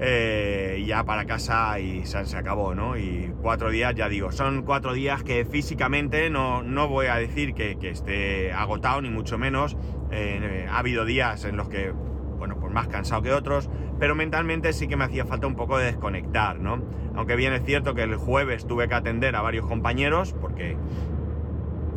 eh, 0.03 0.83
ya 0.87 1.03
para 1.03 1.25
casa 1.25 1.79
y 1.79 2.07
se, 2.07 2.25
se, 2.25 2.35
acabó, 2.35 2.73
¿no? 2.73 2.97
Y 2.97 3.31
cuatro 3.39 3.69
días, 3.69 3.93
ya 3.93 4.09
digo, 4.09 4.31
son 4.31 4.63
cuatro 4.63 4.93
días 4.93 5.23
que 5.23 5.45
físicamente 5.45 6.31
no, 6.31 6.63
no 6.63 6.87
voy 6.87 7.05
a 7.05 7.17
decir 7.17 7.53
que, 7.53 7.77
que, 7.77 7.91
esté 7.91 8.51
agotado, 8.51 8.99
ni 9.03 9.11
mucho 9.11 9.37
menos. 9.37 9.77
Eh, 10.09 10.67
ha 10.67 10.79
habido 10.79 11.05
días 11.05 11.45
en 11.45 11.55
los 11.55 11.69
que, 11.69 11.91
bueno, 12.39 12.57
pues 12.59 12.73
más 12.73 12.87
cansado 12.87 13.21
que 13.21 13.31
otros, 13.31 13.69
pero 13.99 14.15
mentalmente 14.15 14.73
sí 14.73 14.87
que 14.87 14.95
me 14.95 15.03
hacía 15.03 15.23
falta 15.25 15.45
un 15.45 15.55
poco 15.55 15.77
de 15.77 15.85
desconectar, 15.85 16.59
¿no? 16.59 16.81
Aunque 17.15 17.35
bien 17.35 17.53
es 17.53 17.63
cierto 17.63 17.93
que 17.93 18.01
el 18.01 18.15
jueves 18.15 18.65
tuve 18.65 18.87
que 18.87 18.95
atender 18.95 19.35
a 19.35 19.41
varios 19.41 19.67
compañeros, 19.67 20.33
porque 20.41 20.77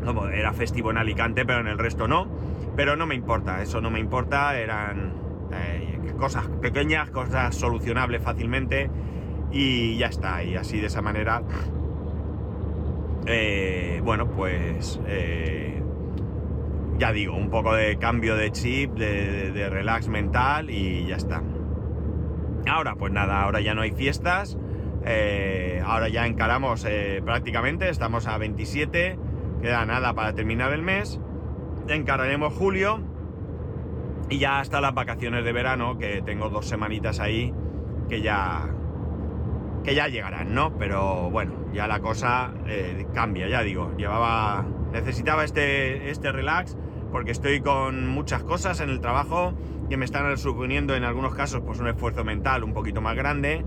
como 0.04 0.28
era 0.28 0.52
festivo 0.52 0.90
en 0.90 0.98
Alicante, 0.98 1.46
pero 1.46 1.60
en 1.60 1.68
el 1.68 1.78
resto 1.78 2.06
no. 2.06 2.28
Pero 2.76 2.96
no 2.96 3.06
me 3.06 3.14
importa, 3.14 3.62
eso 3.62 3.80
no 3.80 3.90
me 3.90 4.00
importa, 4.00 4.58
eran 4.58 5.23
cosas 6.14 6.46
pequeñas, 6.60 7.10
cosas 7.10 7.54
solucionables 7.54 8.22
fácilmente 8.22 8.90
y 9.52 9.96
ya 9.98 10.06
está. 10.06 10.42
Y 10.42 10.56
así 10.56 10.80
de 10.80 10.86
esa 10.86 11.02
manera, 11.02 11.42
eh, 13.26 14.00
bueno, 14.04 14.28
pues 14.28 15.00
eh, 15.06 15.82
ya 16.98 17.12
digo, 17.12 17.34
un 17.36 17.50
poco 17.50 17.74
de 17.74 17.96
cambio 17.98 18.36
de 18.36 18.50
chip, 18.52 18.92
de, 18.94 19.52
de, 19.52 19.70
relax 19.70 20.08
mental 20.08 20.70
y 20.70 21.06
ya 21.06 21.16
está. 21.16 21.42
Ahora, 22.66 22.94
pues 22.94 23.12
nada, 23.12 23.42
ahora 23.42 23.60
ya 23.60 23.74
no 23.74 23.82
hay 23.82 23.92
fiestas. 23.92 24.56
ahora 25.84 26.08
ya 26.08 26.26
encaramos 26.26 26.86
prácticamente, 27.24 27.90
estamos 27.90 28.26
a 28.26 28.38
27 28.38 29.18
queda 29.64 29.86
nada 29.86 30.12
para 30.12 30.34
terminar 30.34 30.74
el 30.74 30.82
mes, 30.82 31.18
encararemos 31.88 32.52
julio 32.52 33.00
y 34.28 34.38
ya 34.38 34.60
hasta 34.60 34.80
las 34.80 34.94
vacaciones 34.94 35.44
de 35.44 35.52
verano, 35.52 35.98
que 35.98 36.22
tengo 36.22 36.48
dos 36.48 36.66
semanitas 36.66 37.20
ahí, 37.20 37.52
que 38.08 38.22
ya 38.22 38.68
que 39.84 39.94
ya 39.94 40.08
llegarán, 40.08 40.54
¿no? 40.54 40.76
Pero 40.78 41.30
bueno, 41.30 41.52
ya 41.72 41.86
la 41.86 42.00
cosa 42.00 42.52
eh, 42.66 43.06
cambia, 43.12 43.48
ya 43.48 43.62
digo, 43.62 43.92
llevaba, 43.98 44.64
necesitaba 44.92 45.44
este, 45.44 46.10
este 46.10 46.32
relax 46.32 46.76
porque 47.12 47.30
estoy 47.30 47.60
con 47.60 48.08
muchas 48.08 48.42
cosas 48.42 48.80
en 48.80 48.88
el 48.88 49.00
trabajo 49.00 49.52
que 49.88 49.96
me 49.96 50.06
están 50.06 50.36
suponiendo 50.38 50.96
en 50.96 51.04
algunos 51.04 51.34
casos 51.34 51.62
pues 51.64 51.78
un 51.78 51.86
esfuerzo 51.86 52.24
mental 52.24 52.64
un 52.64 52.72
poquito 52.72 53.02
más 53.02 53.14
grande 53.14 53.62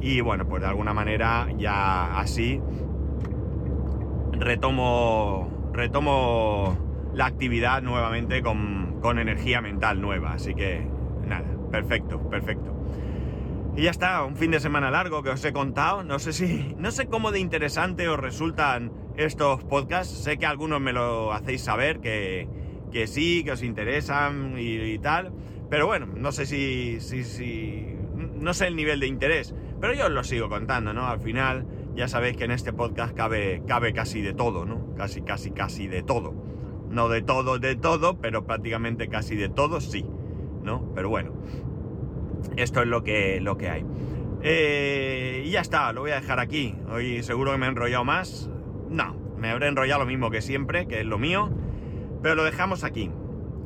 y 0.00 0.20
bueno, 0.22 0.48
pues 0.48 0.62
de 0.62 0.68
alguna 0.68 0.94
manera 0.94 1.48
ya 1.58 2.18
así 2.18 2.60
retomo, 4.32 5.70
retomo 5.72 6.87
la 7.14 7.26
actividad 7.26 7.82
nuevamente 7.82 8.42
con, 8.42 9.00
con 9.00 9.18
energía 9.18 9.60
mental 9.60 10.00
nueva. 10.00 10.32
Así 10.32 10.54
que 10.54 10.86
nada, 11.26 11.46
perfecto, 11.70 12.20
perfecto. 12.28 12.74
Y 13.76 13.82
ya 13.82 13.90
está, 13.90 14.24
un 14.24 14.36
fin 14.36 14.50
de 14.50 14.58
semana 14.58 14.90
largo 14.90 15.22
que 15.22 15.30
os 15.30 15.44
he 15.44 15.52
contado. 15.52 16.02
No 16.02 16.18
sé 16.18 16.32
si, 16.32 16.74
no 16.78 16.90
sé 16.90 17.06
cómo 17.06 17.30
de 17.30 17.38
interesante 17.38 18.08
os 18.08 18.18
resultan 18.18 18.92
estos 19.16 19.62
podcasts. 19.64 20.12
Sé 20.12 20.36
que 20.36 20.46
algunos 20.46 20.80
me 20.80 20.92
lo 20.92 21.32
hacéis 21.32 21.62
saber, 21.62 22.00
que, 22.00 22.48
que 22.90 23.06
sí, 23.06 23.42
que 23.44 23.52
os 23.52 23.62
interesan 23.62 24.54
y, 24.58 24.80
y, 24.80 24.98
tal. 24.98 25.32
Pero 25.70 25.86
bueno, 25.86 26.06
no 26.06 26.32
sé 26.32 26.44
si, 26.46 26.98
si, 27.00 27.22
si, 27.22 27.86
no 28.34 28.52
sé 28.52 28.66
el 28.66 28.74
nivel 28.74 28.98
de 28.98 29.06
interés. 29.06 29.54
Pero 29.80 29.94
yo 29.94 30.06
os 30.06 30.12
lo 30.12 30.24
sigo 30.24 30.48
contando, 30.48 30.92
¿no? 30.92 31.06
Al 31.06 31.20
final 31.20 31.64
ya 31.94 32.08
sabéis 32.08 32.36
que 32.36 32.44
en 32.44 32.50
este 32.50 32.72
podcast 32.72 33.14
cabe, 33.14 33.62
cabe 33.66 33.92
casi 33.92 34.22
de 34.22 34.32
todo, 34.32 34.64
¿no? 34.64 34.94
Casi, 34.96 35.22
casi, 35.22 35.52
casi 35.52 35.86
de 35.86 36.02
todo. 36.02 36.34
No 36.90 37.08
de 37.08 37.22
todo, 37.22 37.58
de 37.58 37.76
todo, 37.76 38.18
pero 38.18 38.44
prácticamente 38.46 39.08
casi 39.08 39.36
de 39.36 39.48
todo, 39.48 39.80
sí, 39.80 40.06
¿no? 40.62 40.92
Pero 40.94 41.08
bueno, 41.08 41.32
esto 42.56 42.82
es 42.82 42.88
lo 42.88 43.02
que, 43.02 43.40
lo 43.40 43.56
que 43.56 43.68
hay. 43.68 43.84
Eh, 44.42 45.42
y 45.44 45.50
ya 45.50 45.60
está, 45.60 45.92
lo 45.92 46.02
voy 46.02 46.12
a 46.12 46.20
dejar 46.20 46.40
aquí. 46.40 46.74
Hoy 46.90 47.22
seguro 47.22 47.52
que 47.52 47.58
me 47.58 47.66
he 47.66 47.68
enrollado 47.68 48.04
más. 48.04 48.50
No, 48.88 49.16
me 49.36 49.50
habré 49.50 49.68
enrollado 49.68 50.00
lo 50.00 50.06
mismo 50.06 50.30
que 50.30 50.40
siempre, 50.40 50.86
que 50.86 51.00
es 51.00 51.06
lo 51.06 51.18
mío. 51.18 51.50
Pero 52.22 52.34
lo 52.34 52.44
dejamos 52.44 52.84
aquí. 52.84 53.10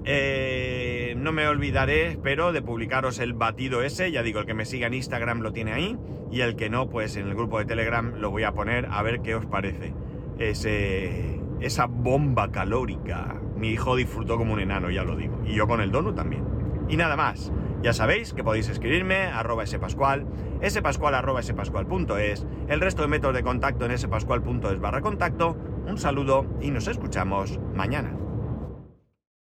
Eh, 0.04 1.14
no 1.16 1.32
me 1.32 1.46
olvidaré, 1.46 2.08
espero, 2.08 2.52
de 2.52 2.62
publicaros 2.62 3.18
el 3.18 3.34
batido 3.34 3.82
ese. 3.82 4.10
Ya 4.10 4.22
digo, 4.22 4.40
el 4.40 4.46
que 4.46 4.54
me 4.54 4.64
siga 4.64 4.86
en 4.86 4.94
Instagram 4.94 5.40
lo 5.40 5.52
tiene 5.52 5.72
ahí. 5.72 5.96
Y 6.30 6.40
el 6.40 6.56
que 6.56 6.70
no, 6.70 6.88
pues 6.88 7.16
en 7.16 7.28
el 7.28 7.34
grupo 7.34 7.58
de 7.58 7.66
Telegram 7.66 8.14
lo 8.16 8.30
voy 8.30 8.44
a 8.44 8.52
poner 8.52 8.86
a 8.90 9.02
ver 9.02 9.20
qué 9.20 9.34
os 9.34 9.46
parece. 9.46 9.92
Ese, 10.38 11.41
esa 11.62 11.86
bomba 11.86 12.50
calórica. 12.50 13.40
Mi 13.56 13.70
hijo 13.70 13.96
disfrutó 13.96 14.36
como 14.36 14.52
un 14.52 14.60
enano, 14.60 14.90
ya 14.90 15.04
lo 15.04 15.16
digo. 15.16 15.40
Y 15.46 15.54
yo 15.54 15.66
con 15.66 15.80
el 15.80 15.90
dono 15.90 16.14
también. 16.14 16.44
Y 16.88 16.96
nada 16.96 17.16
más. 17.16 17.52
Ya 17.82 17.92
sabéis 17.92 18.32
que 18.32 18.44
podéis 18.44 18.68
escribirme 18.68 19.26
arroba 19.26 19.66
spascual, 19.66 20.24
spascual 20.64 21.16
arroba 21.16 21.42
spascual.es, 21.42 22.46
el 22.68 22.80
resto 22.80 23.02
de 23.02 23.08
métodos 23.08 23.34
de 23.34 23.42
contacto 23.42 23.86
en 23.86 23.98
spascual.es 23.98 24.78
barra 24.78 25.00
contacto. 25.00 25.56
Un 25.88 25.98
saludo 25.98 26.46
y 26.60 26.70
nos 26.70 26.86
escuchamos 26.86 27.58
mañana. 27.74 28.16